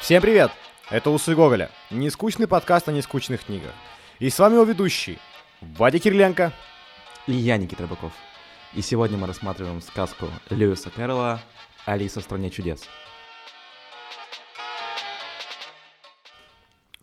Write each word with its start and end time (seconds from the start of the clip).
Всем 0.00 0.22
привет! 0.22 0.50
Это 0.88 1.10
Усы 1.10 1.34
Гоголя, 1.34 1.70
нескучный 1.90 2.48
подкаст 2.48 2.88
о 2.88 2.92
нескучных 2.92 3.44
книгах. 3.44 3.72
И 4.18 4.30
с 4.30 4.38
вами 4.38 4.54
его 4.54 4.64
ведущий 4.64 5.18
Вадя 5.60 5.98
Кириленко. 5.98 6.54
И 7.26 7.32
я, 7.32 7.58
Никита 7.58 7.82
Рыбаков. 7.82 8.12
И 8.72 8.80
сегодня 8.80 9.18
мы 9.18 9.26
рассматриваем 9.26 9.82
сказку 9.82 10.28
Льюиса 10.48 10.88
Кэрролла 10.88 11.42
«Алиса 11.84 12.20
в 12.20 12.24
стране 12.24 12.48
чудес». 12.48 12.88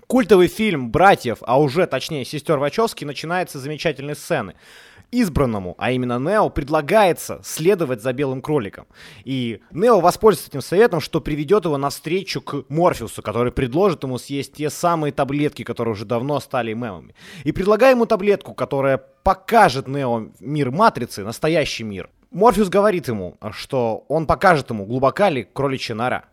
Культовый 0.08 0.48
фильм 0.48 0.90
«Братьев», 0.90 1.38
а 1.42 1.62
уже 1.62 1.86
точнее 1.86 2.26
сестер 2.26 2.58
Вачовски, 2.58 3.06
начинается 3.06 3.60
с 3.60 3.62
замечательной 3.62 4.16
сцены. 4.16 4.56
Избранному, 5.12 5.76
а 5.78 5.92
именно 5.92 6.20
Нео, 6.20 6.50
предлагается 6.50 7.40
следовать 7.44 8.02
за 8.02 8.14
белым 8.14 8.42
кроликом. 8.42 8.88
И 9.24 9.62
Нео 9.72 10.00
воспользуется 10.00 10.50
этим 10.50 10.62
советом, 10.62 11.00
что 11.00 11.22
приведет 11.22 11.66
его 11.66 11.78
навстречу 11.78 12.42
к 12.42 12.66
Морфеусу, 12.70 13.22
который 13.22 13.52
предложит 13.52 14.04
ему 14.04 14.18
съесть 14.18 14.54
те 14.54 14.70
самые 14.70 15.14
таблетки, 15.14 15.64
которые 15.64 15.94
уже 15.94 16.06
давно 16.06 16.40
стали 16.40 16.74
мемами. 16.74 17.16
И 17.44 17.52
предлагая 17.52 17.92
ему 17.92 18.06
таблетку, 18.06 18.54
которая 18.54 18.98
покажет 18.98 19.88
Нео 19.88 20.30
мир 20.40 20.72
Матрицы, 20.72 21.24
настоящий 21.24 21.84
мир. 21.84 22.10
Морфеус 22.32 22.70
говорит 22.70 23.08
ему, 23.08 23.38
что 23.52 24.06
он 24.10 24.28
покажет 24.28 24.70
ему, 24.70 24.86
глубока 24.86 25.30
ли 25.30 25.44
кроличья 25.44 25.96
нора. 25.96 26.26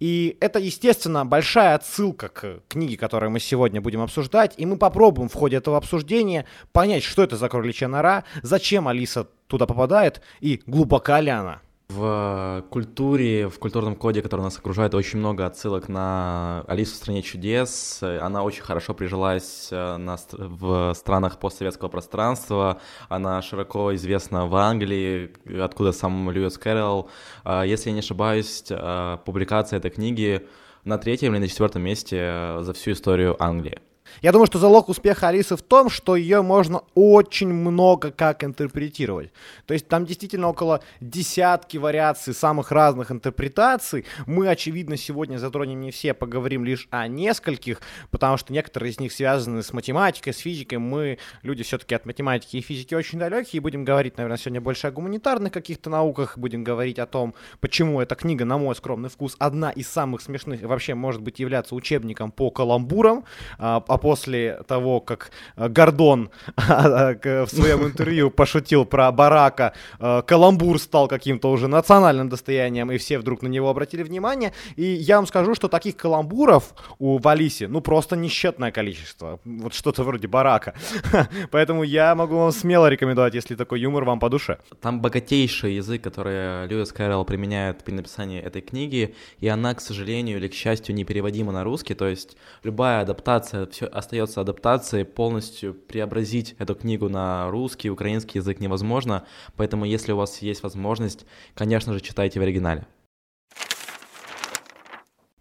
И 0.00 0.36
это, 0.40 0.58
естественно, 0.58 1.24
большая 1.24 1.74
отсылка 1.74 2.28
к 2.28 2.60
книге, 2.68 2.96
которую 2.96 3.30
мы 3.30 3.40
сегодня 3.40 3.80
будем 3.80 4.02
обсуждать. 4.02 4.54
И 4.56 4.66
мы 4.66 4.76
попробуем 4.76 5.28
в 5.28 5.34
ходе 5.34 5.56
этого 5.56 5.76
обсуждения 5.76 6.46
понять, 6.72 7.04
что 7.04 7.22
это 7.22 7.36
за 7.36 7.48
кроличья 7.48 7.88
нора, 7.88 8.24
зачем 8.42 8.88
Алиса 8.88 9.28
туда 9.46 9.66
попадает 9.66 10.20
и 10.40 10.62
глубока 10.66 11.20
ли 11.20 11.30
она. 11.30 11.60
В 11.88 12.64
культуре, 12.68 13.48
в 13.48 13.60
культурном 13.60 13.94
коде, 13.94 14.20
который 14.20 14.40
нас 14.40 14.58
окружает, 14.58 14.92
очень 14.94 15.20
много 15.20 15.46
отсылок 15.46 15.88
на 15.88 16.64
Алису 16.66 16.94
в 16.94 16.96
стране 16.96 17.22
чудес. 17.22 18.02
Она 18.02 18.42
очень 18.42 18.62
хорошо 18.62 18.92
прижилась 18.92 19.68
э, 19.70 19.96
на, 19.96 20.16
в 20.32 20.94
странах 20.94 21.38
постсоветского 21.38 21.88
пространства. 21.88 22.80
Она 23.08 23.40
широко 23.40 23.94
известна 23.94 24.46
в 24.46 24.56
Англии, 24.56 25.32
откуда 25.62 25.92
сам 25.92 26.28
Льюис 26.28 26.58
Кэрролл. 26.58 27.08
А, 27.44 27.62
если 27.62 27.90
я 27.90 27.94
не 27.94 28.00
ошибаюсь, 28.00 28.64
э, 28.68 29.18
публикация 29.24 29.78
этой 29.78 29.92
книги 29.92 30.44
на 30.82 30.98
третьем 30.98 31.34
или 31.34 31.42
на 31.42 31.48
четвертом 31.48 31.82
месте 31.82 32.18
э, 32.20 32.58
за 32.62 32.72
всю 32.72 32.92
историю 32.92 33.40
Англии. 33.40 33.78
Я 34.22 34.32
думаю, 34.32 34.46
что 34.46 34.58
залог 34.58 34.88
успеха 34.88 35.28
Алисы 35.28 35.56
в 35.56 35.62
том, 35.62 35.90
что 35.90 36.16
ее 36.16 36.42
можно 36.42 36.82
очень 36.94 37.52
много 37.52 38.10
как 38.10 38.44
интерпретировать. 38.44 39.30
То 39.66 39.74
есть 39.74 39.88
там 39.88 40.06
действительно 40.06 40.48
около 40.48 40.80
десятки 41.00 41.76
вариаций 41.76 42.34
самых 42.34 42.72
разных 42.72 43.10
интерпретаций. 43.10 44.04
Мы, 44.26 44.48
очевидно, 44.48 44.96
сегодня 44.96 45.38
затронем 45.38 45.80
не 45.80 45.90
все, 45.90 46.14
поговорим 46.14 46.64
лишь 46.64 46.88
о 46.90 47.08
нескольких, 47.08 47.80
потому 48.10 48.36
что 48.36 48.52
некоторые 48.52 48.92
из 48.92 49.00
них 49.00 49.12
связаны 49.12 49.62
с 49.62 49.72
математикой, 49.72 50.32
с 50.32 50.38
физикой. 50.38 50.78
Мы, 50.78 51.18
люди 51.42 51.62
все-таки 51.62 51.94
от 51.94 52.06
математики 52.06 52.56
и 52.56 52.60
физики 52.60 52.94
очень 52.94 53.18
далекие, 53.18 53.58
и 53.58 53.60
будем 53.60 53.84
говорить, 53.84 54.16
наверное, 54.16 54.38
сегодня 54.38 54.60
больше 54.60 54.86
о 54.86 54.90
гуманитарных 54.90 55.52
каких-то 55.52 55.90
науках, 55.90 56.38
будем 56.38 56.64
говорить 56.64 56.98
о 56.98 57.06
том, 57.06 57.34
почему 57.60 58.00
эта 58.00 58.14
книга, 58.14 58.44
на 58.44 58.58
мой 58.58 58.74
скромный 58.74 59.08
вкус, 59.08 59.36
одна 59.38 59.70
из 59.70 59.88
самых 59.88 60.20
смешных, 60.22 60.62
вообще 60.62 60.94
может 60.94 61.20
быть 61.22 61.38
являться 61.38 61.74
учебником 61.74 62.30
по 62.30 62.50
каламбурам, 62.50 63.24
а, 63.58 63.82
а 63.86 63.98
после 64.06 64.60
того, 64.68 65.00
как 65.00 65.32
э, 65.56 65.68
Гордон 65.68 66.30
в 66.56 67.48
своем 67.48 67.86
интервью 67.86 68.30
пошутил 68.30 68.84
про 68.84 69.10
Барака, 69.10 69.72
э, 69.98 70.22
каламбур 70.24 70.78
стал 70.78 71.08
каким-то 71.08 71.50
уже 71.50 71.66
национальным 71.66 72.28
достоянием, 72.28 72.92
и 72.92 72.98
все 72.98 73.18
вдруг 73.18 73.42
на 73.42 73.48
него 73.48 73.68
обратили 73.68 74.04
внимание. 74.04 74.52
И 74.76 74.84
я 74.84 75.16
вам 75.16 75.26
скажу, 75.26 75.56
что 75.56 75.66
таких 75.66 75.96
каламбуров 75.96 76.72
у 77.00 77.18
Валиси, 77.18 77.64
ну, 77.64 77.80
просто 77.80 78.14
несчетное 78.14 78.70
количество. 78.70 79.40
Вот 79.44 79.74
что-то 79.74 80.04
вроде 80.04 80.28
Барака. 80.28 80.74
Поэтому 81.50 81.82
я 81.82 82.14
могу 82.14 82.36
вам 82.36 82.52
смело 82.52 82.86
рекомендовать, 82.86 83.34
если 83.34 83.56
такой 83.56 83.80
юмор 83.80 84.04
вам 84.04 84.20
по 84.20 84.28
душе. 84.28 84.58
Там 84.80 85.00
богатейший 85.00 85.74
язык, 85.74 86.00
который 86.00 86.68
Льюис 86.68 86.92
Кэрролл 86.92 87.24
применяет 87.24 87.82
при 87.82 87.94
написании 87.94 88.40
этой 88.40 88.62
книги, 88.62 89.16
и 89.40 89.48
она, 89.48 89.74
к 89.74 89.80
сожалению 89.80 90.38
или 90.38 90.46
к 90.46 90.54
счастью, 90.54 90.94
не 90.94 91.04
переводима 91.04 91.50
на 91.52 91.64
русский, 91.64 91.94
то 91.94 92.06
есть 92.06 92.36
любая 92.62 93.00
адаптация, 93.00 93.66
все 93.66 93.85
остается 93.86 94.40
адаптацией, 94.40 95.04
полностью 95.04 95.74
преобразить 95.74 96.54
эту 96.58 96.74
книгу 96.74 97.08
на 97.08 97.50
русский, 97.50 97.90
украинский 97.90 98.38
язык 98.38 98.60
невозможно, 98.60 99.24
поэтому 99.56 99.84
если 99.84 100.12
у 100.12 100.16
вас 100.16 100.42
есть 100.42 100.62
возможность, 100.62 101.26
конечно 101.54 101.92
же, 101.92 102.00
читайте 102.00 102.40
в 102.40 102.42
оригинале. 102.42 102.86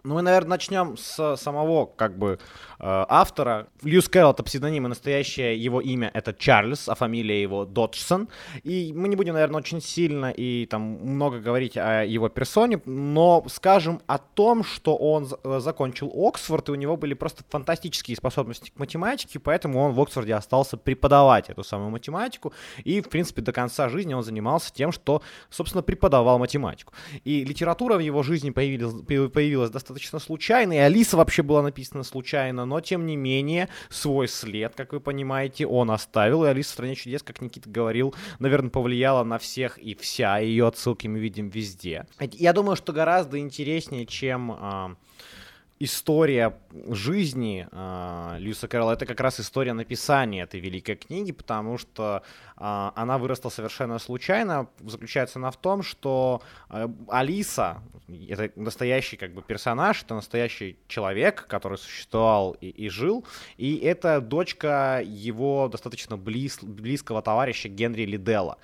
Ну, 0.05 0.13
мы, 0.13 0.21
наверное, 0.21 0.51
начнем 0.51 0.97
с 0.97 1.35
самого, 1.35 1.87
как 1.87 2.15
бы, 2.15 2.37
э, 2.37 2.37
автора. 2.79 3.67
Льюис 3.81 4.07
Кэрролл— 4.07 4.31
это 4.33 4.43
псевдоним, 4.43 4.85
и 4.85 4.89
настоящее 4.89 5.57
его 5.57 5.81
имя— 5.81 6.11
это 6.13 6.31
Чарльз, 6.31 6.87
а 6.87 6.93
фамилия 6.93 7.41
его 7.41 7.65
Доджсон. 7.65 8.29
И 8.61 8.93
мы 8.95 9.07
не 9.07 9.15
будем, 9.15 9.33
наверное, 9.33 9.61
очень 9.61 9.81
сильно 9.81 10.29
и 10.29 10.67
там 10.67 10.81
много 10.81 11.39
говорить 11.39 11.75
о 11.75 12.03
его 12.05 12.29
персоне, 12.29 12.79
но 12.85 13.43
скажем 13.47 13.99
о 14.05 14.19
том, 14.19 14.63
что 14.63 14.95
он 14.95 15.27
э, 15.43 15.59
закончил 15.59 16.11
Оксфорд, 16.13 16.69
и 16.69 16.73
у 16.73 16.75
него 16.75 16.97
были 16.97 17.15
просто 17.15 17.43
фантастические 17.49 18.15
способности 18.15 18.69
к 18.69 18.77
математике, 18.77 19.39
поэтому 19.39 19.79
он 19.79 19.93
в 19.93 19.99
Оксфорде 19.99 20.35
остался 20.35 20.77
преподавать 20.77 21.49
эту 21.49 21.63
самую 21.63 21.89
математику, 21.89 22.53
и, 22.83 23.01
в 23.01 23.09
принципе, 23.09 23.41
до 23.41 23.51
конца 23.51 23.89
жизни 23.89 24.13
он 24.13 24.21
занимался 24.21 24.71
тем, 24.71 24.91
что, 24.91 25.23
собственно, 25.49 25.81
преподавал 25.81 26.37
математику. 26.37 26.93
И 27.23 27.43
литература 27.43 27.95
в 27.95 28.01
его 28.01 28.21
жизни 28.21 28.51
появилась, 28.51 28.93
появилась 29.31 29.71
достаточно 29.71 29.94
достаточно 29.95 30.19
случайно, 30.19 30.73
и 30.73 30.77
Алиса 30.77 31.15
вообще 31.15 31.41
была 31.41 31.61
написана 31.61 32.03
случайно, 32.03 32.65
но 32.65 32.81
тем 32.81 33.05
не 33.05 33.15
менее 33.15 33.69
свой 33.89 34.27
след, 34.27 34.75
как 34.75 34.91
вы 34.91 34.99
понимаете, 34.99 35.65
он 35.65 35.89
оставил, 35.89 36.43
и 36.43 36.49
Алиса 36.49 36.71
в 36.71 36.73
стране 36.73 36.95
чудес, 36.95 37.23
как 37.23 37.41
Никита 37.41 37.69
говорил, 37.69 38.13
наверное, 38.39 38.69
повлияла 38.69 39.23
на 39.23 39.37
всех 39.37 39.77
и 39.77 39.95
вся, 39.95 40.39
ее 40.39 40.67
отсылки 40.67 41.07
мы 41.07 41.19
видим 41.19 41.49
везде. 41.49 42.05
Я 42.19 42.51
думаю, 42.51 42.75
что 42.75 42.91
гораздо 42.93 43.39
интереснее, 43.39 44.05
чем... 44.05 44.97
А, 45.75 45.83
история 45.83 46.57
жизни 46.87 47.67
э, 47.71 48.35
Льюиса 48.39 48.67
Кэрролла 48.67 48.93
это 48.93 49.05
как 49.05 49.19
раз 49.19 49.39
история 49.39 49.73
написания 49.73 50.43
этой 50.43 50.59
великой 50.59 50.95
книги, 50.95 51.31
потому 51.31 51.77
что 51.77 52.23
э, 52.57 52.91
она 52.95 53.17
выросла 53.17 53.49
совершенно 53.49 53.99
случайно. 53.99 54.67
Заключается 54.79 55.39
она 55.39 55.51
в 55.51 55.57
том, 55.57 55.83
что 55.83 56.41
э, 56.69 56.87
Алиса 57.09 57.81
это 58.29 58.51
настоящий 58.55 59.17
как 59.17 59.33
бы 59.33 59.41
персонаж, 59.41 60.03
это 60.03 60.15
настоящий 60.15 60.77
человек, 60.87 61.47
который 61.47 61.77
существовал 61.77 62.55
и, 62.61 62.69
и 62.69 62.89
жил, 62.89 63.25
и 63.57 63.77
это 63.77 64.21
дочка 64.21 65.01
его 65.03 65.67
достаточно 65.67 66.17
близ, 66.17 66.59
близкого 66.61 67.21
товарища 67.21 67.69
Генри 67.69 68.05
Лидела. 68.05 68.57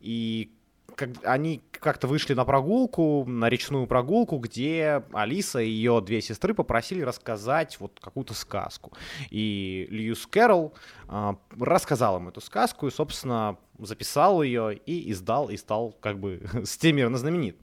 И 0.00 0.55
как, 0.96 1.10
они 1.24 1.62
как-то 1.70 2.08
вышли 2.08 2.34
на 2.34 2.44
прогулку, 2.44 3.24
на 3.26 3.48
речную 3.48 3.86
прогулку, 3.86 4.38
где 4.38 5.04
Алиса 5.12 5.60
и 5.60 5.68
ее 5.68 6.00
две 6.00 6.20
сестры 6.20 6.54
попросили 6.54 7.02
рассказать 7.02 7.78
вот 7.78 8.00
какую-то 8.00 8.34
сказку. 8.34 8.92
И 9.30 9.86
Льюис 9.90 10.26
Кэрролл 10.26 10.74
э, 11.08 11.34
рассказал 11.60 12.16
им 12.16 12.28
эту 12.28 12.40
сказку 12.40 12.88
и, 12.88 12.90
собственно, 12.90 13.58
записал 13.78 14.42
ее 14.42 14.74
и 14.74 15.12
издал, 15.12 15.50
и 15.50 15.56
стал 15.56 15.94
как 16.00 16.18
бы 16.18 16.42
всемирно 16.64 17.18
знаменит. 17.18 17.56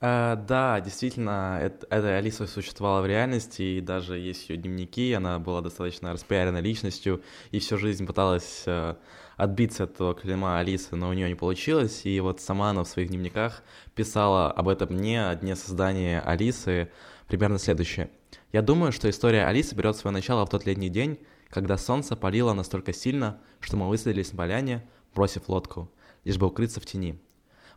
Uh, 0.00 0.34
да, 0.46 0.80
действительно, 0.80 1.58
это, 1.60 1.86
эта 1.90 2.16
Алиса 2.16 2.46
существовала 2.46 3.02
в 3.02 3.06
реальности, 3.06 3.60
и 3.60 3.80
даже 3.82 4.16
есть 4.16 4.48
ее 4.48 4.56
дневники, 4.56 5.12
она 5.12 5.38
была 5.38 5.60
достаточно 5.60 6.14
распиаренной 6.14 6.62
личностью, 6.62 7.22
и 7.50 7.58
всю 7.58 7.76
жизнь 7.76 8.06
пыталась 8.06 8.62
uh, 8.66 8.96
отбиться 9.40 9.84
от 9.84 9.92
этого 9.92 10.14
клейма 10.14 10.58
Алисы, 10.58 10.96
но 10.96 11.08
у 11.08 11.12
нее 11.14 11.28
не 11.28 11.34
получилось, 11.34 12.04
и 12.04 12.20
вот 12.20 12.40
сама 12.40 12.70
она 12.70 12.84
в 12.84 12.88
своих 12.88 13.08
дневниках 13.08 13.62
писала 13.94 14.50
об 14.50 14.68
этом 14.68 14.94
мне, 14.94 15.26
о 15.26 15.34
дне 15.34 15.56
создания 15.56 16.20
Алисы, 16.20 16.90
примерно 17.26 17.58
следующее. 17.58 18.10
«Я 18.52 18.60
думаю, 18.60 18.92
что 18.92 19.08
история 19.08 19.46
Алисы 19.46 19.74
берет 19.74 19.96
свое 19.96 20.12
начало 20.12 20.44
в 20.44 20.50
тот 20.50 20.66
летний 20.66 20.90
день, 20.90 21.18
когда 21.48 21.78
солнце 21.78 22.16
палило 22.16 22.52
настолько 22.52 22.92
сильно, 22.92 23.40
что 23.60 23.78
мы 23.78 23.88
высадились 23.88 24.32
на 24.32 24.38
поляне, 24.38 24.86
бросив 25.14 25.48
лодку, 25.48 25.90
лишь 26.24 26.36
бы 26.36 26.46
укрыться 26.46 26.80
в 26.80 26.86
тени. 26.86 27.18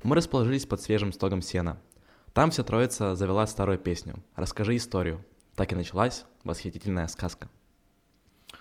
Мы 0.04 0.18
расположились 0.18 0.66
под 0.66 0.82
свежим 0.82 1.14
стогом 1.14 1.42
сена. 1.42 1.80
Там 2.34 2.52
вся 2.52 2.64
троица 2.64 3.16
завела 3.16 3.48
старую 3.48 3.78
песню 3.78 4.22
«Расскажи 4.36 4.76
историю». 4.76 5.24
Так 5.56 5.72
и 5.72 5.76
началась 5.76 6.26
восхитительная 6.44 7.08
сказка. 7.08 7.48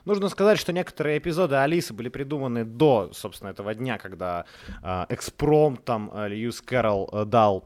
Нужно 0.04 0.28
сказать, 0.28 0.58
что 0.58 0.72
некоторые 0.72 1.18
эпизоды 1.18 1.56
Алисы 1.56 1.94
были 1.94 2.08
придуманы 2.08 2.64
до, 2.64 3.10
собственно, 3.12 3.50
этого 3.50 3.74
дня, 3.74 3.98
когда 3.98 4.46
э, 4.82 5.06
экспромтом 5.08 6.10
э, 6.12 6.28
Льюис 6.28 6.60
Кэрролл 6.60 7.08
э, 7.12 7.24
дал 7.24 7.64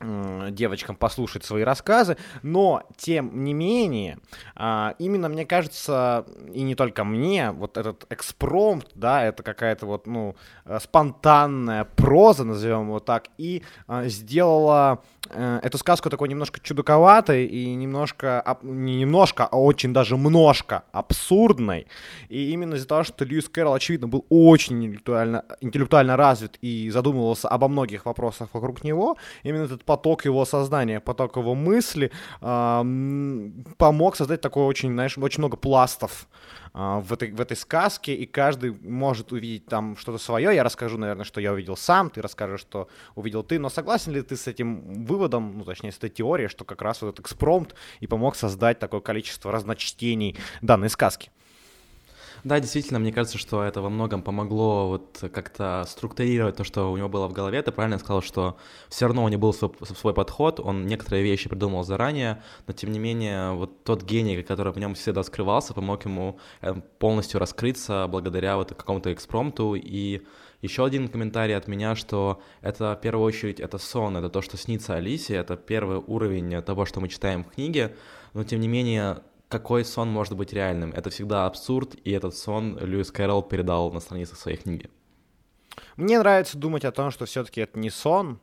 девочкам 0.00 0.94
послушать 0.94 1.44
свои 1.44 1.64
рассказы, 1.64 2.16
но 2.42 2.84
тем 2.96 3.42
не 3.42 3.52
менее, 3.52 4.18
а, 4.54 4.94
именно 5.00 5.28
мне 5.28 5.44
кажется, 5.44 6.24
и 6.52 6.62
не 6.62 6.76
только 6.76 7.02
мне, 7.02 7.50
вот 7.50 7.76
этот 7.76 8.06
экспромт, 8.08 8.86
да, 8.94 9.24
это 9.24 9.42
какая-то 9.42 9.86
вот, 9.86 10.06
ну, 10.06 10.36
спонтанная 10.80 11.84
проза, 11.84 12.44
назовем 12.44 12.82
его 12.82 13.00
так, 13.00 13.26
и 13.38 13.64
а, 13.88 14.06
сделала 14.06 15.02
э, 15.02 15.17
эту 15.30 15.78
сказку 15.78 16.10
такой 16.10 16.28
немножко 16.28 16.60
чудаковатой 16.60 17.46
и 17.46 17.74
немножко, 17.74 18.58
не 18.62 18.96
немножко, 18.96 19.46
а 19.46 19.58
очень 19.58 19.92
даже 19.92 20.16
множко 20.16 20.84
абсурдной. 20.92 21.86
И 22.28 22.50
именно 22.50 22.74
из-за 22.74 22.86
того, 22.86 23.04
что 23.04 23.24
Льюис 23.24 23.48
Кэрролл, 23.48 23.74
очевидно, 23.74 24.08
был 24.08 24.24
очень 24.28 24.84
интеллектуально, 24.84 25.44
интеллектуально 25.60 26.16
развит 26.16 26.58
и 26.62 26.90
задумывался 26.90 27.48
обо 27.48 27.68
многих 27.68 28.06
вопросах 28.06 28.48
вокруг 28.52 28.84
него, 28.84 29.16
именно 29.42 29.64
этот 29.64 29.84
поток 29.84 30.24
его 30.24 30.44
сознания, 30.44 31.00
поток 31.00 31.36
его 31.36 31.54
мысли 31.54 32.10
э, 32.40 33.50
помог 33.76 34.16
создать 34.16 34.40
такой 34.40 34.64
очень, 34.64 34.92
знаешь, 34.92 35.18
очень 35.18 35.40
много 35.40 35.56
пластов 35.56 36.26
в 36.72 37.12
этой, 37.12 37.30
в 37.32 37.40
этой 37.40 37.56
сказке, 37.56 38.14
и 38.14 38.26
каждый 38.26 38.72
может 38.72 39.32
увидеть 39.32 39.66
там 39.66 39.96
что-то 39.96 40.18
свое. 40.18 40.54
Я 40.54 40.64
расскажу, 40.64 40.98
наверное, 40.98 41.24
что 41.24 41.40
я 41.40 41.52
увидел 41.52 41.76
сам, 41.76 42.10
ты 42.10 42.22
расскажешь, 42.22 42.60
что 42.60 42.88
увидел 43.14 43.42
ты. 43.42 43.58
Но 43.58 43.68
согласен 43.68 44.12
ли 44.12 44.22
ты 44.22 44.36
с 44.36 44.46
этим 44.46 45.04
выводом, 45.04 45.58
ну, 45.58 45.64
точнее, 45.64 45.92
с 45.92 45.98
этой 45.98 46.10
теорией, 46.10 46.48
что 46.48 46.64
как 46.64 46.82
раз 46.82 47.02
вот 47.02 47.08
этот 47.08 47.20
экспромт 47.20 47.74
и 48.00 48.06
помог 48.06 48.36
создать 48.36 48.78
такое 48.78 49.00
количество 49.00 49.52
разночтений 49.52 50.36
данной 50.62 50.90
сказки? 50.90 51.30
Да, 52.44 52.60
действительно, 52.60 52.98
мне 52.98 53.12
кажется, 53.12 53.38
что 53.38 53.62
это 53.62 53.80
во 53.80 53.90
многом 53.90 54.22
помогло 54.22 54.88
вот 54.88 55.24
как-то 55.32 55.84
структурировать 55.88 56.56
то, 56.56 56.64
что 56.64 56.92
у 56.92 56.96
него 56.96 57.08
было 57.08 57.28
в 57.28 57.32
голове. 57.32 57.60
Ты 57.62 57.72
правильно 57.72 57.98
сказал, 57.98 58.22
что 58.22 58.56
все 58.88 59.06
равно 59.06 59.24
у 59.24 59.28
него 59.28 59.40
был 59.40 59.52
свой, 59.52 59.72
свой 59.96 60.14
подход, 60.14 60.60
он 60.60 60.86
некоторые 60.86 61.22
вещи 61.22 61.48
придумал 61.48 61.84
заранее, 61.84 62.42
но 62.66 62.72
тем 62.72 62.92
не 62.92 62.98
менее 62.98 63.52
вот 63.52 63.84
тот 63.84 64.02
гений, 64.02 64.42
который 64.42 64.72
в 64.72 64.78
нем 64.78 64.94
всегда 64.94 65.22
скрывался, 65.22 65.74
помог 65.74 66.04
ему 66.04 66.38
э, 66.60 66.74
полностью 66.98 67.40
раскрыться 67.40 68.06
благодаря 68.08 68.56
вот 68.56 68.74
какому-то 68.74 69.12
экспромту 69.12 69.74
и 69.74 70.22
еще 70.62 70.84
один 70.84 71.08
комментарий 71.08 71.56
от 71.56 71.68
меня, 71.68 71.94
что 71.94 72.42
это 72.62 72.96
в 72.96 73.00
первую 73.00 73.24
очередь 73.24 73.60
это 73.60 73.78
сон, 73.78 74.16
это 74.16 74.28
то, 74.28 74.42
что 74.42 74.56
снится 74.56 74.94
Алисе, 74.94 75.34
это 75.34 75.56
первый 75.56 75.98
уровень 75.98 76.62
того, 76.62 76.84
что 76.84 77.00
мы 77.00 77.08
читаем 77.08 77.44
в 77.44 77.50
книге, 77.50 77.94
но 78.34 78.44
тем 78.44 78.60
не 78.60 78.68
менее 78.68 79.22
какой 79.48 79.84
сон 79.84 80.10
может 80.10 80.36
быть 80.36 80.52
реальным. 80.52 80.92
Это 80.92 81.10
всегда 81.10 81.46
абсурд, 81.46 81.94
и 82.04 82.10
этот 82.10 82.36
сон 82.36 82.78
Льюис 82.78 83.10
Кэрролл 83.10 83.42
передал 83.42 83.90
на 83.92 84.00
страницах 84.00 84.38
своей 84.38 84.58
книги. 84.58 84.90
Мне 85.96 86.18
нравится 86.18 86.58
думать 86.58 86.84
о 86.84 86.92
том, 86.92 87.10
что 87.10 87.24
все-таки 87.26 87.60
это 87.60 87.78
не 87.78 87.90
сон. 87.90 88.40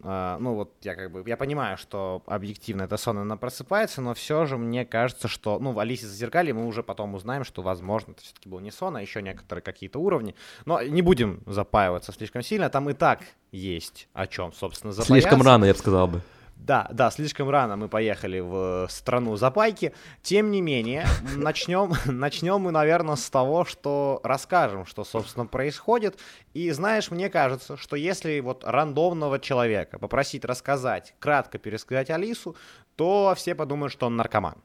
Uh, 0.00 0.36
ну 0.38 0.54
вот 0.54 0.74
я 0.82 0.96
как 0.96 1.10
бы, 1.10 1.24
я 1.26 1.38
понимаю, 1.38 1.78
что 1.78 2.22
объективно 2.26 2.82
это 2.82 2.98
сон, 2.98 3.16
она 3.16 3.38
просыпается, 3.38 4.02
но 4.02 4.12
все 4.12 4.44
же 4.44 4.58
мне 4.58 4.84
кажется, 4.84 5.28
что, 5.28 5.58
ну, 5.58 5.72
в 5.72 5.78
Алисе 5.78 6.06
зазеркали 6.06 6.52
мы 6.52 6.66
уже 6.66 6.82
потом 6.82 7.14
узнаем, 7.14 7.42
что, 7.42 7.62
возможно, 7.62 8.10
это 8.10 8.20
все-таки 8.20 8.50
был 8.50 8.60
не 8.60 8.70
сон, 8.70 8.96
а 8.96 9.00
еще 9.00 9.22
некоторые 9.22 9.62
какие-то 9.62 9.98
уровни. 9.98 10.34
Но 10.66 10.82
не 10.82 11.00
будем 11.00 11.42
запаиваться 11.46 12.12
слишком 12.12 12.42
сильно, 12.42 12.68
там 12.68 12.90
и 12.90 12.92
так 12.92 13.20
есть 13.50 14.08
о 14.12 14.26
чем, 14.26 14.52
собственно, 14.52 14.92
запаяться. 14.92 15.14
Слишком 15.14 15.40
рано, 15.40 15.64
я 15.64 15.72
бы 15.72 15.78
сказал 15.78 16.08
бы. 16.08 16.20
Да, 16.56 16.88
да, 16.90 17.10
слишком 17.10 17.50
рано 17.50 17.76
мы 17.76 17.88
поехали 17.88 18.40
в 18.40 18.86
страну 18.88 19.36
Запайки. 19.36 19.92
Тем 20.22 20.50
не 20.50 20.62
менее, 20.62 21.06
начнем, 21.36 21.92
начнем 22.06 22.60
мы, 22.62 22.70
наверное, 22.70 23.16
с 23.16 23.28
того, 23.28 23.64
что 23.64 24.20
расскажем, 24.22 24.86
что, 24.86 25.04
собственно, 25.04 25.46
происходит. 25.46 26.18
И 26.54 26.70
знаешь, 26.70 27.10
мне 27.10 27.28
кажется, 27.28 27.76
что 27.76 27.96
если 27.96 28.40
вот 28.40 28.64
рандомного 28.64 29.38
человека 29.38 29.98
попросить 29.98 30.44
рассказать, 30.44 31.14
кратко 31.18 31.58
пересказать 31.58 32.10
Алису, 32.10 32.56
то 32.96 33.34
все 33.36 33.54
подумают, 33.54 33.92
что 33.92 34.06
он 34.06 34.16
наркоман. 34.16 34.56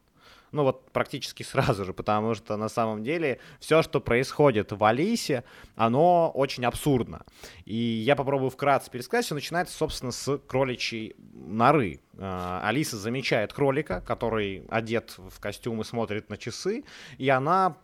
Ну 0.52 0.64
вот 0.64 0.92
практически 0.92 1.44
сразу 1.44 1.86
же, 1.86 1.94
потому 1.94 2.36
что 2.36 2.58
на 2.58 2.70
самом 2.70 3.04
деле 3.04 3.40
все, 3.60 3.82
что 3.82 4.00
происходит 4.00 4.72
в 4.72 4.84
Алисе, 4.84 5.44
оно 5.76 6.32
очень 6.34 6.66
абсурдно. 6.66 7.26
И 7.66 7.76
я 7.76 8.16
попробую 8.16 8.50
вкратце 8.50 8.90
пересказать. 8.90 9.26
Все 9.26 9.36
начинается, 9.36 9.76
собственно, 9.76 10.12
с 10.12 10.38
кроличьей 10.48 11.16
норы. 11.34 12.00
А, 12.18 12.62
Алиса 12.64 12.98
замечает 12.98 13.54
кролика, 13.54 14.02
который 14.02 14.66
одет 14.70 15.16
в 15.18 15.40
костюм 15.40 15.82
и 15.82 15.84
смотрит 15.84 16.30
на 16.30 16.38
часы, 16.38 16.84
и 17.18 17.30
она 17.30 17.78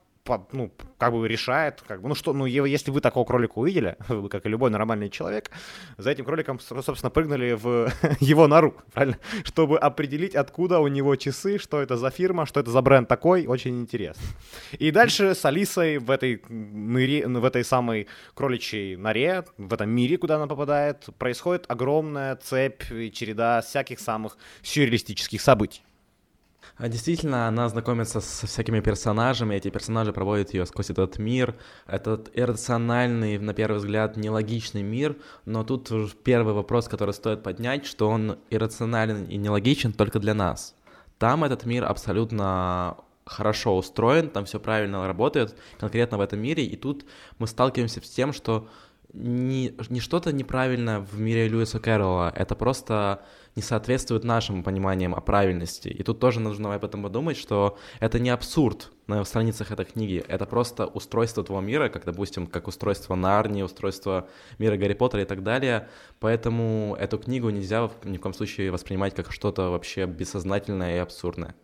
ну, 0.51 0.72
как 0.98 1.13
бы 1.13 1.27
решает, 1.27 1.81
как 1.88 2.01
бы, 2.01 2.10
ну 2.10 2.16
что, 2.16 2.33
ну, 2.33 2.45
если 2.45 2.92
вы 2.92 3.01
такого 3.01 3.25
кролика 3.25 3.60
увидели, 3.60 3.95
вы, 4.07 4.30
как 4.30 4.45
и 4.45 4.50
любой 4.50 4.69
нормальный 4.69 5.10
человек, 5.10 5.51
за 5.98 6.12
этим 6.12 6.25
кроликом, 6.25 6.60
собственно, 6.60 7.10
прыгнули 7.10 7.54
в 7.54 7.92
его 8.19 8.48
нору, 8.48 8.75
правильно? 8.94 9.18
Чтобы 9.44 9.77
определить, 9.77 10.36
откуда 10.36 10.80
у 10.80 10.88
него 10.88 11.16
часы, 11.16 11.57
что 11.57 11.81
это 11.81 11.98
за 11.98 12.10
фирма, 12.10 12.45
что 12.45 12.60
это 12.60 12.72
за 12.72 12.81
бренд 12.81 13.07
такой, 13.07 13.45
очень 13.45 13.80
интересно. 13.80 14.24
И 14.74 14.92
дальше 14.92 15.36
с 15.36 15.45
Алисой 15.45 15.98
в 15.98 16.10
этой 16.12 16.42
ныре, 16.50 17.28
в 17.28 17.45
этой 17.45 17.63
самой 17.63 18.07
кроличьей 18.33 18.95
норе, 18.95 19.45
в 19.57 19.74
этом 19.74 19.89
мире, 19.89 20.18
куда 20.18 20.36
она 20.36 20.48
попадает, 20.48 21.06
происходит 21.18 21.66
огромная 21.68 22.36
цепь 22.36 22.92
и 22.92 23.12
череда 23.12 23.62
всяких 23.62 24.00
самых 24.00 24.38
сюрреалистических 24.63 25.42
событий. 25.42 25.83
А 26.77 26.89
действительно, 26.89 27.48
она 27.48 27.69
знакомится 27.69 28.19
со 28.19 28.48
всякими 28.48 28.81
персонажами, 28.81 29.56
эти 29.56 29.69
персонажи 29.69 30.12
проводят 30.12 30.54
ее 30.54 30.66
сквозь 30.66 30.89
этот 30.89 31.18
мир, 31.19 31.56
этот 31.88 32.30
иррациональный, 32.33 33.38
на 33.38 33.54
первый 33.54 33.77
взгляд, 33.77 34.18
нелогичный 34.18 34.83
мир, 34.83 35.16
но 35.45 35.63
тут 35.63 35.89
первый 36.24 36.54
вопрос, 36.54 36.89
который 36.89 37.13
стоит 37.13 37.44
поднять, 37.44 37.86
что 37.86 38.10
он 38.10 38.39
иррационален 38.50 39.24
и 39.24 39.38
нелогичен 39.38 39.94
только 39.94 40.19
для 40.19 40.33
нас. 40.33 40.75
Там 41.18 41.45
этот 41.45 41.66
мир 41.66 41.86
абсолютно 41.86 42.98
хорошо 43.25 43.78
устроен, 43.78 44.30
там 44.30 44.44
все 44.44 44.60
правильно 44.60 45.07
работает, 45.07 45.56
конкретно 45.80 46.18
в 46.18 46.21
этом 46.21 46.39
мире, 46.39 46.66
и 46.66 46.75
тут 46.75 47.06
мы 47.39 47.48
сталкиваемся 47.48 48.01
с 48.01 48.10
тем, 48.10 48.33
что 48.33 48.68
не, 49.15 49.73
не 49.89 50.00
что-то 50.00 50.33
неправильно 50.33 51.00
в 51.00 51.19
мире 51.19 51.47
Льюиса 51.47 51.79
Кэрролла, 51.79 52.31
это 52.35 52.56
просто 52.56 53.23
не 53.56 53.62
соответствует 53.62 54.25
нашим 54.25 54.63
пониманиям 54.63 55.15
о 55.15 55.21
правильности. 55.21 55.88
И 55.88 56.03
тут 56.03 56.19
тоже 56.19 56.41
нужно 56.41 56.73
об 56.73 56.83
этом 56.83 57.01
подумать, 57.03 57.38
что 57.38 57.77
это 58.00 58.19
не 58.19 58.29
абсурд 58.29 58.91
на 59.07 59.23
страницах 59.23 59.71
этой 59.71 59.85
книги, 59.85 60.23
это 60.27 60.45
просто 60.45 60.88
устройство 60.88 61.44
твоего 61.44 61.65
мира, 61.65 61.89
как, 61.89 62.03
допустим, 62.06 62.47
как 62.47 62.67
устройство 62.67 63.15
Нарнии, 63.15 63.62
устройство 63.62 64.27
мира 64.57 64.75
Гарри 64.75 64.94
Поттера 64.94 65.23
и 65.23 65.25
так 65.25 65.44
далее. 65.44 65.88
Поэтому 66.19 66.97
эту 67.00 67.18
книгу 67.18 67.50
нельзя 67.50 67.89
ни 68.03 68.18
в 68.18 68.21
коем 68.21 68.33
случае 68.33 68.71
воспринимать 68.71 69.15
как 69.15 69.31
что-то 69.31 69.69
вообще 69.69 70.06
бессознательное 70.06 70.97
и 70.97 71.00
абсурдное. 71.00 71.56